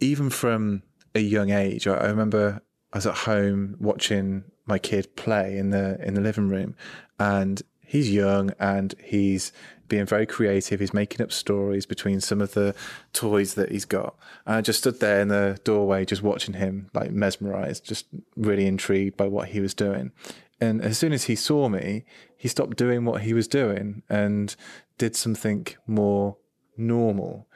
[0.00, 0.82] Even from
[1.14, 1.86] a young age.
[1.86, 2.62] I, remember
[2.92, 6.76] I was at home watching my kid play in the in the living room,
[7.18, 9.52] and he's young and he's
[9.88, 10.80] being very creative.
[10.80, 12.74] He's making up stories between some of the
[13.12, 14.16] toys that he's got.
[14.46, 18.66] And I just stood there in the doorway, just watching him, like mesmerized, just really
[18.66, 20.12] intrigued by what he was doing.
[20.60, 22.04] And as soon as he saw me,
[22.36, 24.54] he stopped doing what he was doing and
[24.96, 26.36] did something more
[26.76, 27.46] normal.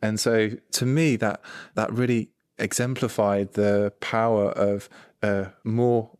[0.00, 1.40] And so to me, that
[1.74, 4.88] that really exemplified the power of
[5.22, 6.10] a more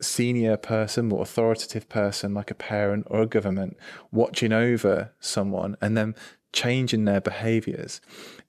[0.00, 3.76] senior person, more authoritative person, like a parent or a government,
[4.12, 6.14] watching over someone and then
[6.52, 8.00] changing their behaviors.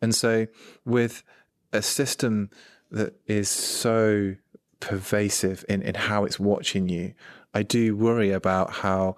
[0.01, 0.47] And so,
[0.85, 1.23] with
[1.73, 2.49] a system
[2.91, 4.35] that is so
[4.79, 7.13] pervasive in, in how it's watching you,
[7.53, 9.15] I do worry about how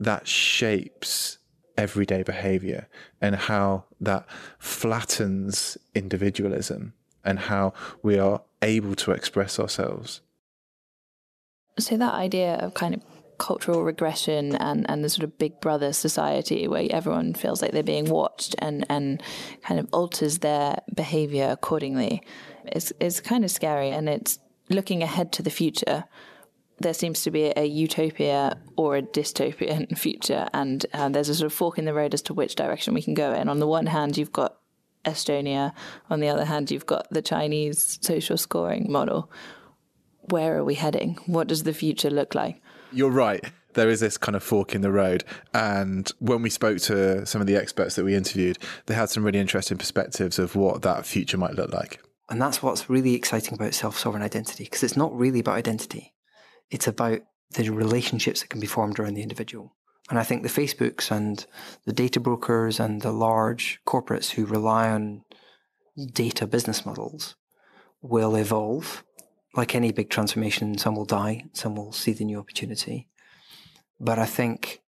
[0.00, 1.38] that shapes
[1.76, 2.88] everyday behavior
[3.20, 4.26] and how that
[4.58, 6.92] flattens individualism
[7.24, 10.20] and how we are able to express ourselves.
[11.78, 13.02] So, that idea of kind of
[13.38, 17.82] cultural regression and, and the sort of big brother society where everyone feels like they're
[17.82, 19.20] being watched and, and
[19.62, 22.22] kind of alters their behavior accordingly
[22.70, 23.90] is, is kind of scary.
[23.90, 26.04] And it's looking ahead to the future.
[26.78, 31.46] There seems to be a utopia or a dystopian future, and uh, there's a sort
[31.46, 33.48] of fork in the road as to which direction we can go in.
[33.48, 34.56] On the one hand, you've got
[35.04, 35.72] Estonia.
[36.10, 39.30] On the other hand, you've got the Chinese social scoring model.
[40.30, 41.18] Where are we heading?
[41.26, 42.60] What does the future look like?
[42.92, 43.44] You're right.
[43.74, 45.24] There is this kind of fork in the road.
[45.54, 49.24] And when we spoke to some of the experts that we interviewed, they had some
[49.24, 52.00] really interesting perspectives of what that future might look like.
[52.28, 56.14] And that's what's really exciting about self sovereign identity, because it's not really about identity,
[56.70, 57.20] it's about
[57.54, 59.74] the relationships that can be formed around the individual.
[60.10, 61.44] And I think the Facebooks and
[61.84, 65.22] the data brokers and the large corporates who rely on
[66.12, 67.36] data business models
[68.00, 69.04] will evolve.
[69.54, 73.08] Like any big transformation, some will die, some will see the new opportunity.
[74.00, 74.80] But I think,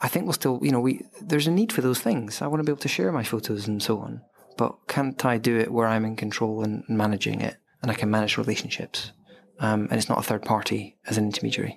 [0.00, 2.40] I think we'll still, you know, we there's a need for those things.
[2.40, 4.22] I want to be able to share my photos and so on.
[4.56, 8.10] But can't I do it where I'm in control and managing it, and I can
[8.10, 9.12] manage relationships,
[9.58, 11.76] um, and it's not a third party as an intermediary?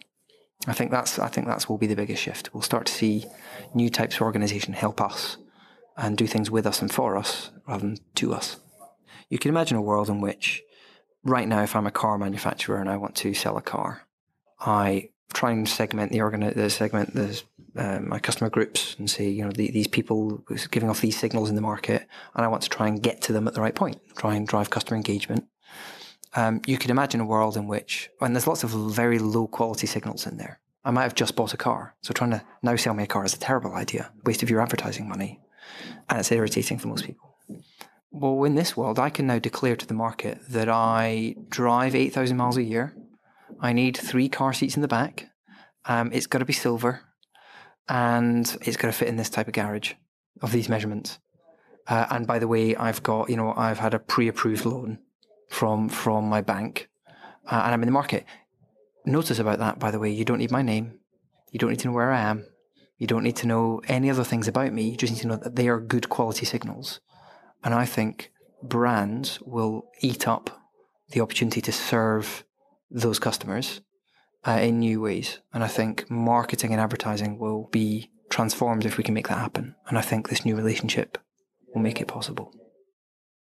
[0.68, 2.54] I think that's I think that's will be the biggest shift.
[2.54, 3.26] We'll start to see
[3.74, 5.38] new types of organisation help us
[5.98, 8.58] and do things with us and for us rather than to us.
[9.30, 10.64] You can imagine a world in which
[11.26, 14.08] right now if I'm a car manufacturer and I want to sell a car,
[14.60, 17.42] I try and segment the organ, the segment the
[17.76, 21.50] uh, my customer groups and say, you know, the, these people giving off these signals
[21.50, 23.76] in the market, and I want to try and get to them at the right
[23.76, 25.46] point, try and drive customer engagement.
[26.36, 29.88] Um, you could imagine a world in which, and there's lots of very low quality
[29.88, 30.62] signals in there.
[30.86, 33.26] I might have just bought a car, so trying to now sell me a car
[33.26, 35.42] is a terrible idea, waste of your advertising money,
[36.08, 37.35] and it's irritating for most people.
[38.18, 42.38] Well, in this world, I can now declare to the market that I drive 8,000
[42.38, 42.96] miles a year.
[43.60, 45.28] I need three car seats in the back.
[45.84, 47.02] Um, it's got to be silver
[47.90, 49.96] and it's got to fit in this type of garage
[50.42, 51.20] of these measurements.
[51.88, 55.00] Uh, and by the way, I've got, you know, I've had a pre-approved loan
[55.50, 56.88] from from my bank,
[57.52, 58.24] uh, and I'm in the market.
[59.06, 61.00] Notice about that, by the way, you don't need my name,
[61.52, 62.46] you don't need to know where I am,
[62.98, 64.90] you don't need to know any other things about me.
[64.90, 67.02] You just need to know that they are good quality signals.
[67.66, 70.62] And I think brands will eat up
[71.10, 72.46] the opportunity to serve
[72.92, 73.82] those customers
[74.48, 75.40] uh, in new ways.
[75.52, 79.76] And I think marketing and advertising will be transformed if we can make that happen.
[79.88, 81.18] And I think this new relationship
[81.74, 82.54] will make it possible.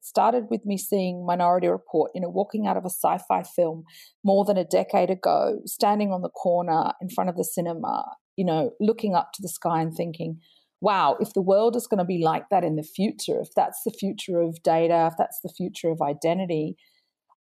[0.02, 3.84] Started with me seeing Minority Report, you know, walking out of a sci fi film
[4.22, 8.04] more than a decade ago, standing on the corner in front of the cinema,
[8.36, 10.40] you know, looking up to the sky and thinking,
[10.82, 13.82] wow, if the world is going to be like that in the future, if that's
[13.84, 16.76] the future of data, if that's the future of identity,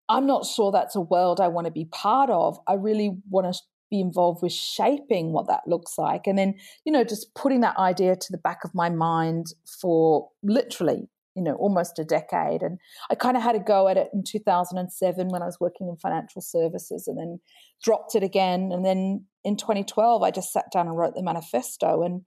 [0.09, 2.59] I'm not sure that's a world I want to be part of.
[2.67, 3.61] I really want to
[3.91, 6.27] be involved with shaping what that looks like.
[6.27, 9.47] And then, you know, just putting that idea to the back of my mind
[9.81, 12.63] for literally, you know, almost a decade.
[12.63, 12.79] And
[13.09, 15.97] I kind of had a go at it in 2007 when I was working in
[15.97, 17.39] financial services and then
[17.85, 18.71] dropped it again.
[18.73, 22.03] And then in 2012, I just sat down and wrote the manifesto.
[22.03, 22.23] And,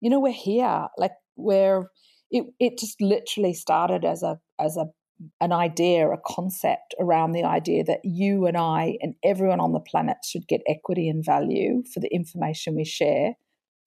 [0.00, 0.86] you know, we're here.
[0.96, 1.84] Like, we're,
[2.30, 4.86] it, it just literally started as a as a
[5.40, 9.80] an idea, a concept around the idea that you and I and everyone on the
[9.80, 13.34] planet should get equity and value for the information we share.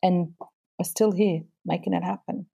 [0.01, 0.29] And
[0.77, 2.47] we're still here making it happen.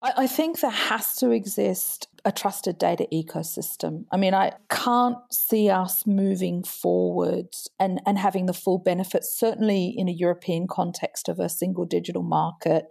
[0.00, 4.04] I think there has to exist a trusted data ecosystem.
[4.12, 9.92] I mean, I can't see us moving forwards and, and having the full benefits, certainly
[9.96, 12.84] in a European context of a single digital market,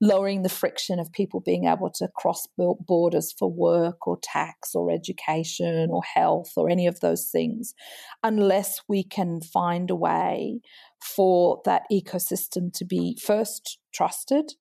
[0.00, 4.90] lowering the friction of people being able to cross borders for work or tax or
[4.90, 7.74] education or health or any of those things,
[8.22, 10.60] unless we can find a way
[11.00, 14.52] for that ecosystem to be first trusted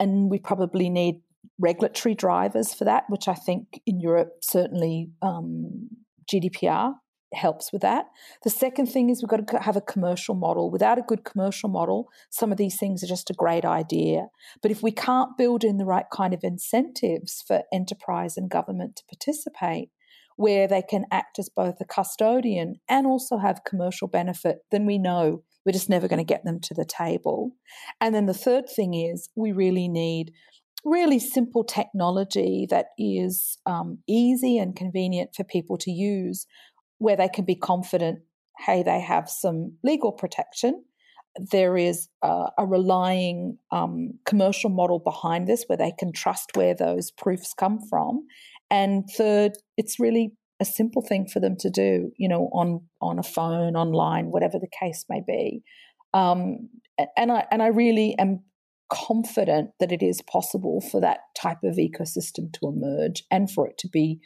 [0.00, 1.20] and we probably need
[1.58, 5.88] regulatory drivers for that, which I think in Europe certainly um,
[6.32, 6.94] GDPR
[7.32, 8.06] helps with that.
[8.44, 10.70] The second thing is we've got to have a commercial model.
[10.70, 14.28] Without a good commercial model, some of these things are just a great idea.
[14.62, 18.96] But if we can't build in the right kind of incentives for enterprise and government
[18.96, 19.90] to participate,
[20.36, 24.98] where they can act as both a custodian and also have commercial benefit, then we
[24.98, 27.52] know we're just never going to get them to the table.
[28.00, 30.32] And then the third thing is we really need
[30.84, 36.46] really simple technology that is um, easy and convenient for people to use,
[36.98, 38.20] where they can be confident
[38.58, 40.84] hey, they have some legal protection.
[41.50, 46.74] There is a, a relying um, commercial model behind this where they can trust where
[46.74, 48.26] those proofs come from.
[48.70, 50.32] And third, it's really
[50.64, 54.58] a simple thing for them to do, you know, on on a phone, online, whatever
[54.58, 55.62] the case may be.
[56.12, 56.70] Um,
[57.16, 58.40] and I and I really am
[58.90, 63.76] confident that it is possible for that type of ecosystem to emerge and for it
[63.78, 64.20] to be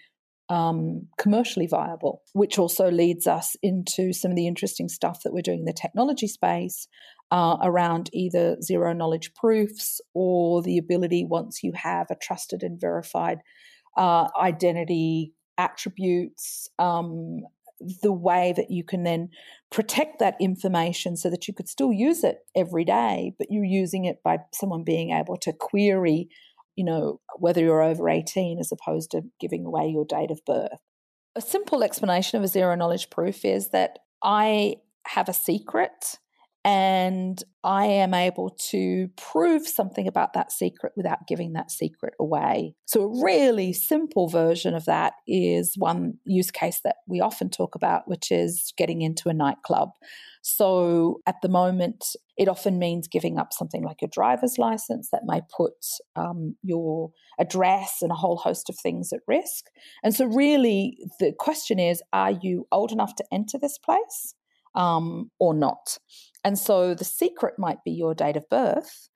[0.49, 5.43] um, commercially viable, which also leads us into some of the interesting stuff that we're
[5.43, 6.89] doing in the technology space
[7.31, 12.81] uh, around either zero knowledge proofs or the ability, once you have a trusted and
[12.81, 13.39] verified
[13.97, 17.43] uh, identity attributes, um,
[18.03, 19.29] the way that you can then
[19.71, 24.05] protect that information so that you could still use it every day, but you're using
[24.05, 26.29] it by someone being able to query,
[26.75, 30.81] you know, whether you're over 18 as opposed to giving away your date of birth.
[31.37, 36.19] A simple explanation of a zero knowledge proof is that I have a secret
[36.69, 42.75] and I am able to prove something about that secret without giving that secret away.
[42.85, 47.75] So, a really simple version of that is one use case that we often talk
[47.75, 49.93] about, which is getting into a nightclub.
[50.43, 52.05] So, at the moment,
[52.37, 55.73] it often means giving up something like your driver's license that may put
[56.17, 59.71] um, your address and a whole host of things at risk.
[60.05, 64.35] And so, really, the question is are you old enough to enter this place?
[64.75, 65.99] Um, or not.
[66.49, 69.11] And so the secret might be your date of birth,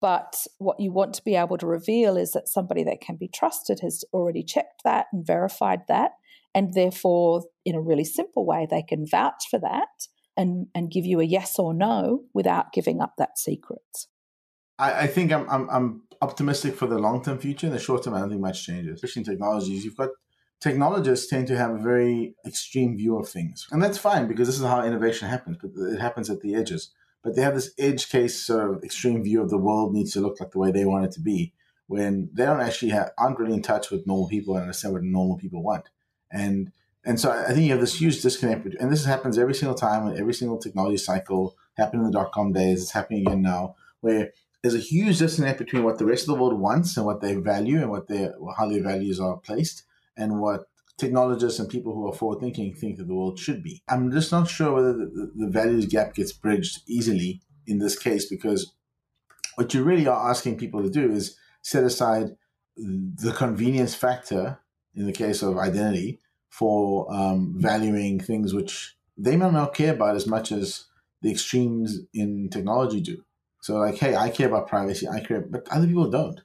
[0.00, 3.28] but what you want to be able to reveal is that somebody that can be
[3.28, 6.12] trusted has already checked that and verified that.
[6.54, 11.04] And therefore, in a really simple way, they can vouch for that and, and give
[11.04, 14.06] you a yes or no without giving up that secret.
[14.78, 17.66] I, I think I'm, I'm, I'm optimistic for the long term future.
[17.66, 18.94] In the short term, I don't think much changes.
[18.94, 20.08] Especially in technologies, you've got
[20.60, 24.58] technologists tend to have a very extreme view of things, and that's fine because this
[24.58, 25.56] is how innovation happens.
[25.60, 26.90] But it happens at the edges.
[27.22, 30.20] But they have this edge case sort of extreme view of the world needs to
[30.20, 31.52] look like the way they want it to be,
[31.88, 35.02] when they don't actually have, aren't really in touch with normal people and understand what
[35.02, 35.90] normal people want.
[36.30, 36.70] And
[37.04, 40.06] and so I think you have this huge disconnect, and this happens every single time
[40.08, 41.56] in every single technology cycle.
[41.76, 42.82] Happened in the dot com days.
[42.82, 44.32] It's happening again now, where
[44.62, 47.36] there's a huge disconnect between what the rest of the world wants and what they
[47.36, 49.84] value and what their how their values are placed
[50.18, 50.66] and what
[50.98, 53.82] technologists and people who are forward thinking think that the world should be.
[53.88, 58.26] I'm just not sure whether the, the, values gap gets bridged easily in this case
[58.26, 58.72] because
[59.54, 62.36] what you really are asking people to do is set aside
[62.76, 64.58] the convenience factor
[64.94, 70.16] in the case of identity for um, valuing things which they may not care about
[70.16, 70.84] as much as
[71.22, 73.24] the extremes in technology do.
[73.60, 76.40] So, like, hey, I care about privacy, I care, but other people don't.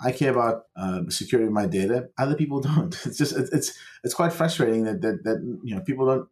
[0.00, 2.08] I care about uh, security of my data.
[2.18, 2.94] Other people don't.
[3.04, 6.28] It's just it's it's quite frustrating that that that you know people don't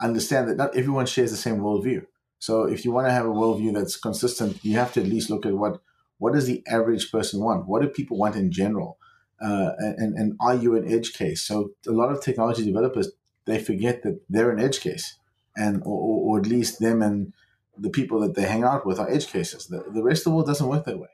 [0.00, 2.04] understand that not everyone shares the same worldview.
[2.38, 5.30] So if you want to have a worldview that's consistent, you have to at least
[5.30, 5.80] look at what
[6.18, 7.66] what does the average person want?
[7.66, 8.98] What do people want in general?
[9.40, 11.42] Uh, and and are you an edge case?
[11.42, 13.10] So a lot of technology developers
[13.46, 15.18] they forget that they're an edge case,
[15.56, 17.32] and or, or at least them and
[17.78, 19.66] the people that they hang out with are edge cases.
[19.66, 21.08] The, the rest of the world doesn't work that way.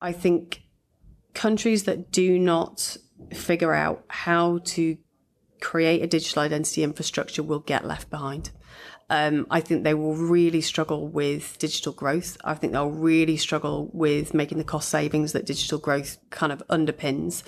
[0.00, 0.63] I think
[1.34, 2.96] countries that do not
[3.32, 4.96] figure out how to
[5.60, 8.50] create a digital identity infrastructure will get left behind.
[9.10, 12.36] Um, I think they will really struggle with digital growth.
[12.42, 16.66] I think they'll really struggle with making the cost savings that digital growth kind of
[16.68, 17.42] underpins.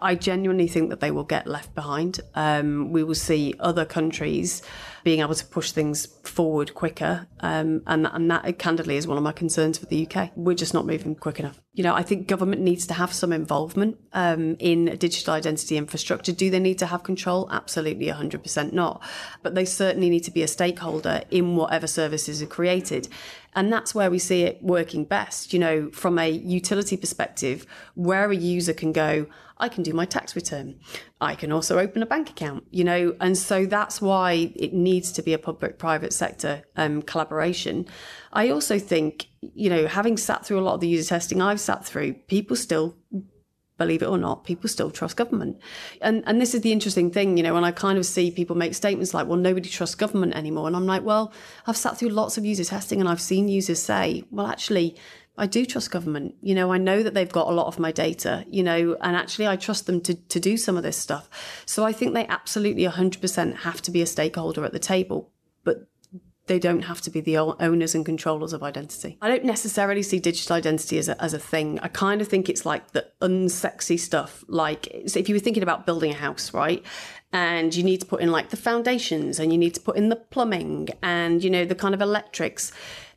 [0.00, 2.20] I genuinely think that they will get left behind.
[2.34, 4.62] Um, we will see other countries
[5.04, 7.26] being able to push things forward quicker.
[7.40, 10.30] Um, and, and that, candidly, is one of my concerns for the UK.
[10.36, 11.60] We're just not moving quick enough.
[11.74, 16.32] You know, I think government needs to have some involvement um, in digital identity infrastructure.
[16.32, 17.48] Do they need to have control?
[17.50, 19.02] Absolutely, 100% not.
[19.42, 23.08] But they certainly need to be a stakeholder in whatever services are created.
[23.54, 25.52] And that's where we see it working best.
[25.52, 29.26] You know, from a utility perspective, where a user can go,
[29.58, 30.80] I can do my tax return.
[31.20, 35.12] I can also open a bank account, you know, and so that's why it needs
[35.12, 37.86] to be a public private sector um, collaboration.
[38.32, 41.60] I also think, you know, having sat through a lot of the user testing I've
[41.60, 42.96] sat through, people still
[43.82, 45.60] believe it or not, people still trust government.
[46.00, 48.56] And and this is the interesting thing, you know, when I kind of see people
[48.56, 50.66] make statements like, well, nobody trusts government anymore.
[50.66, 51.32] And I'm like, well,
[51.66, 54.96] I've sat through lots of user testing and I've seen users say, well, actually,
[55.36, 56.34] I do trust government.
[56.42, 59.16] You know, I know that they've got a lot of my data, you know, and
[59.16, 61.28] actually I trust them to, to do some of this stuff.
[61.66, 65.30] So I think they absolutely 100% have to be a stakeholder at the table.
[66.52, 69.16] They don't have to be the owners and controllers of identity.
[69.22, 71.80] I don't necessarily see digital identity as a, as a thing.
[71.80, 74.44] I kind of think it's like the unsexy stuff.
[74.48, 76.84] Like, so if you were thinking about building a house, right?
[77.32, 80.10] And you need to put in like the foundations and you need to put in
[80.10, 82.70] the plumbing and, you know, the kind of electrics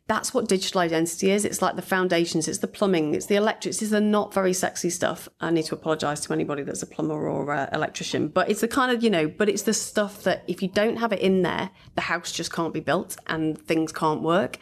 [0.07, 1.45] that's what digital identity is.
[1.45, 3.81] It's like the foundations, it's the plumbing, it's the electrics.
[3.81, 5.27] It's the not very sexy stuff.
[5.41, 8.67] I need to apologize to anybody that's a plumber or a electrician, but it's the
[8.67, 11.41] kind of, you know, but it's the stuff that if you don't have it in
[11.41, 14.59] there, the house just can't be built and things can't work.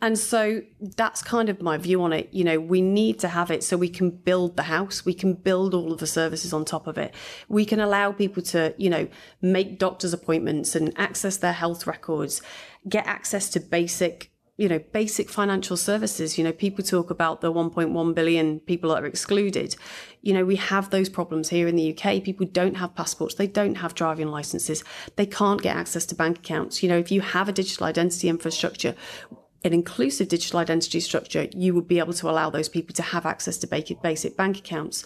[0.00, 0.62] And so
[0.96, 2.28] that's kind of my view on it.
[2.32, 5.04] You know, we need to have it so we can build the house.
[5.04, 7.14] We can build all of the services on top of it.
[7.48, 9.06] We can allow people to, you know,
[9.40, 12.42] make doctor's appointments and access their health records,
[12.88, 14.31] get access to basic
[14.62, 16.38] you know, basic financial services.
[16.38, 19.74] You know, people talk about the 1.1 billion people that are excluded.
[20.20, 22.22] You know, we have those problems here in the UK.
[22.22, 24.84] People don't have passports, they don't have driving licenses,
[25.16, 26.80] they can't get access to bank accounts.
[26.80, 28.94] You know, if you have a digital identity infrastructure,
[29.64, 33.26] an inclusive digital identity structure, you would be able to allow those people to have
[33.26, 35.04] access to basic bank accounts.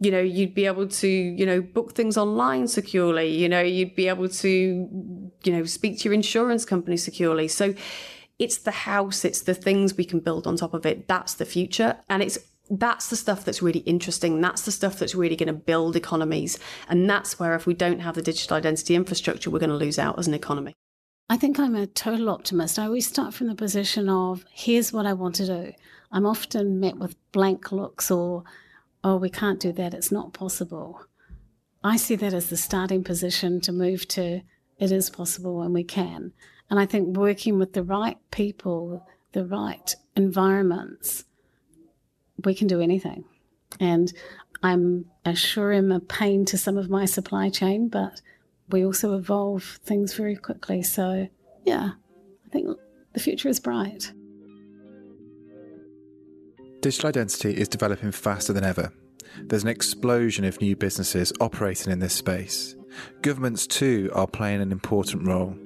[0.00, 3.28] You know, you'd be able to, you know, book things online securely.
[3.34, 4.48] You know, you'd be able to,
[5.44, 7.48] you know, speak to your insurance company securely.
[7.48, 7.74] So
[8.38, 11.08] it's the house, it's the things we can build on top of it.
[11.08, 11.96] That's the future.
[12.08, 12.38] And it's
[12.70, 14.40] that's the stuff that's really interesting.
[14.40, 16.58] That's the stuff that's really going to build economies.
[16.88, 19.98] And that's where, if we don't have the digital identity infrastructure, we're going to lose
[19.98, 20.74] out as an economy.
[21.30, 22.78] I think I'm a total optimist.
[22.78, 25.72] I always start from the position of here's what I want to do.
[26.10, 28.44] I'm often met with blank looks or,
[29.04, 29.94] oh, we can't do that.
[29.94, 31.04] It's not possible.
[31.84, 34.42] I see that as the starting position to move to
[34.78, 36.32] it is possible and we can.
[36.70, 41.24] And I think working with the right people, the right environments,
[42.44, 43.24] we can do anything.
[43.80, 44.12] And
[44.62, 48.20] I'm sure I'm a pain to some of my supply chain, but
[48.70, 50.82] we also evolve things very quickly.
[50.82, 51.28] So,
[51.64, 51.92] yeah,
[52.46, 52.76] I think
[53.12, 54.12] the future is bright.
[56.80, 58.92] Digital identity is developing faster than ever.
[59.40, 62.74] There's an explosion of new businesses operating in this space.
[63.22, 65.56] Governments, too, are playing an important role.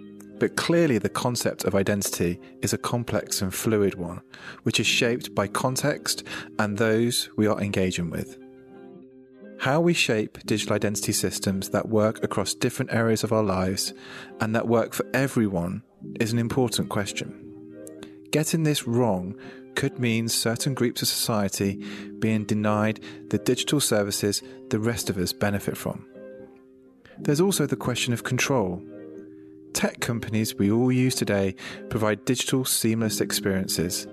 [0.42, 4.22] But clearly, the concept of identity is a complex and fluid one,
[4.64, 6.24] which is shaped by context
[6.58, 8.38] and those we are engaging with.
[9.60, 13.94] How we shape digital identity systems that work across different areas of our lives
[14.40, 15.84] and that work for everyone
[16.18, 17.32] is an important question.
[18.32, 19.36] Getting this wrong
[19.76, 21.76] could mean certain groups of society
[22.18, 22.98] being denied
[23.28, 26.04] the digital services the rest of us benefit from.
[27.16, 28.82] There's also the question of control.
[29.72, 31.54] Tech companies we all use today
[31.88, 34.06] provide digital seamless experiences.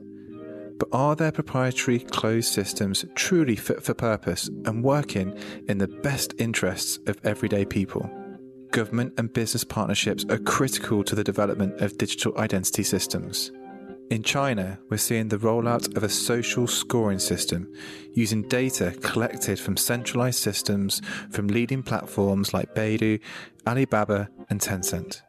[0.80, 5.38] But are their proprietary closed systems truly fit for purpose and working
[5.68, 8.10] in the best interests of everyday people?
[8.72, 13.52] Government and business partnerships are critical to the development of digital identity systems.
[14.10, 17.72] In China, we're seeing the rollout of a social scoring system
[18.14, 23.20] using data collected from centralized systems from leading platforms like Baidu,
[23.68, 25.22] Alibaba, and Tencent.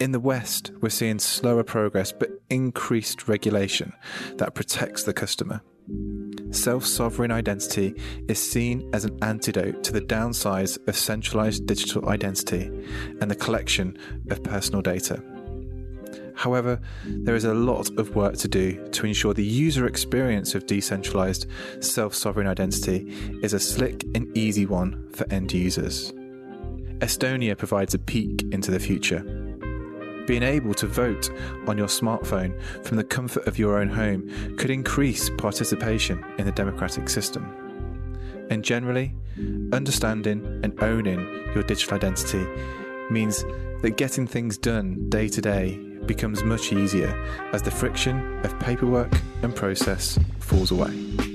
[0.00, 3.92] In the West, we're seeing slower progress but increased regulation
[4.36, 5.62] that protects the customer.
[6.50, 7.94] Self sovereign identity
[8.28, 12.70] is seen as an antidote to the downsides of centralized digital identity
[13.20, 13.96] and the collection
[14.30, 15.22] of personal data.
[16.34, 20.66] However, there is a lot of work to do to ensure the user experience of
[20.66, 21.46] decentralized
[21.80, 26.12] self sovereign identity is a slick and easy one for end users.
[26.98, 29.43] Estonia provides a peek into the future.
[30.26, 31.30] Being able to vote
[31.66, 36.52] on your smartphone from the comfort of your own home could increase participation in the
[36.52, 37.44] democratic system.
[38.50, 39.14] And generally,
[39.72, 41.20] understanding and owning
[41.54, 42.46] your digital identity
[43.10, 43.44] means
[43.82, 45.76] that getting things done day to day
[46.06, 47.14] becomes much easier
[47.52, 51.33] as the friction of paperwork and process falls away.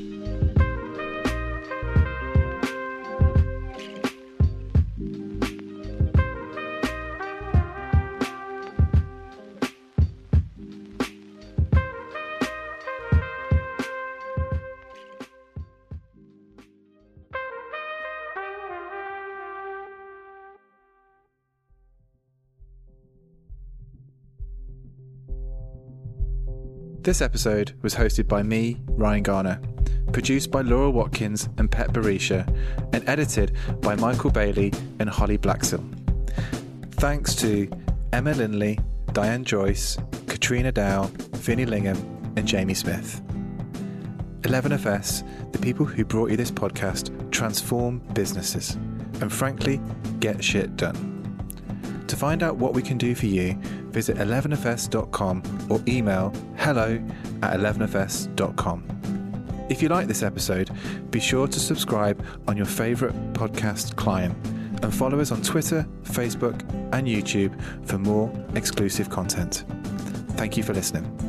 [27.09, 29.59] This episode was hosted by me, Ryan Garner,
[30.11, 32.47] produced by Laura Watkins and Petrit Berisha,
[32.93, 35.83] and edited by Michael Bailey and Holly Blaxill.
[36.97, 37.67] Thanks to
[38.13, 38.77] Emma Lindley,
[39.11, 41.97] Diane Joyce, Katryna Dow, Vinny Lingham,
[42.37, 43.23] and Jamie Smith.
[44.41, 48.75] 11FS, the people who brought you this podcast, transform businesses
[49.19, 49.81] and frankly,
[50.19, 51.09] get shit done.
[52.05, 53.55] To find out what we can do for you,
[53.89, 56.31] visit 11fs.com or email
[56.69, 57.03] hello
[57.41, 58.83] at 11fs.com.
[59.69, 60.69] If you like this episode,
[61.09, 64.37] be sure to subscribe on your favourite podcast client
[64.83, 66.61] and follow us on Twitter, Facebook,
[66.93, 69.63] and YouTube for more exclusive content.
[70.37, 71.28] Thank you for listening.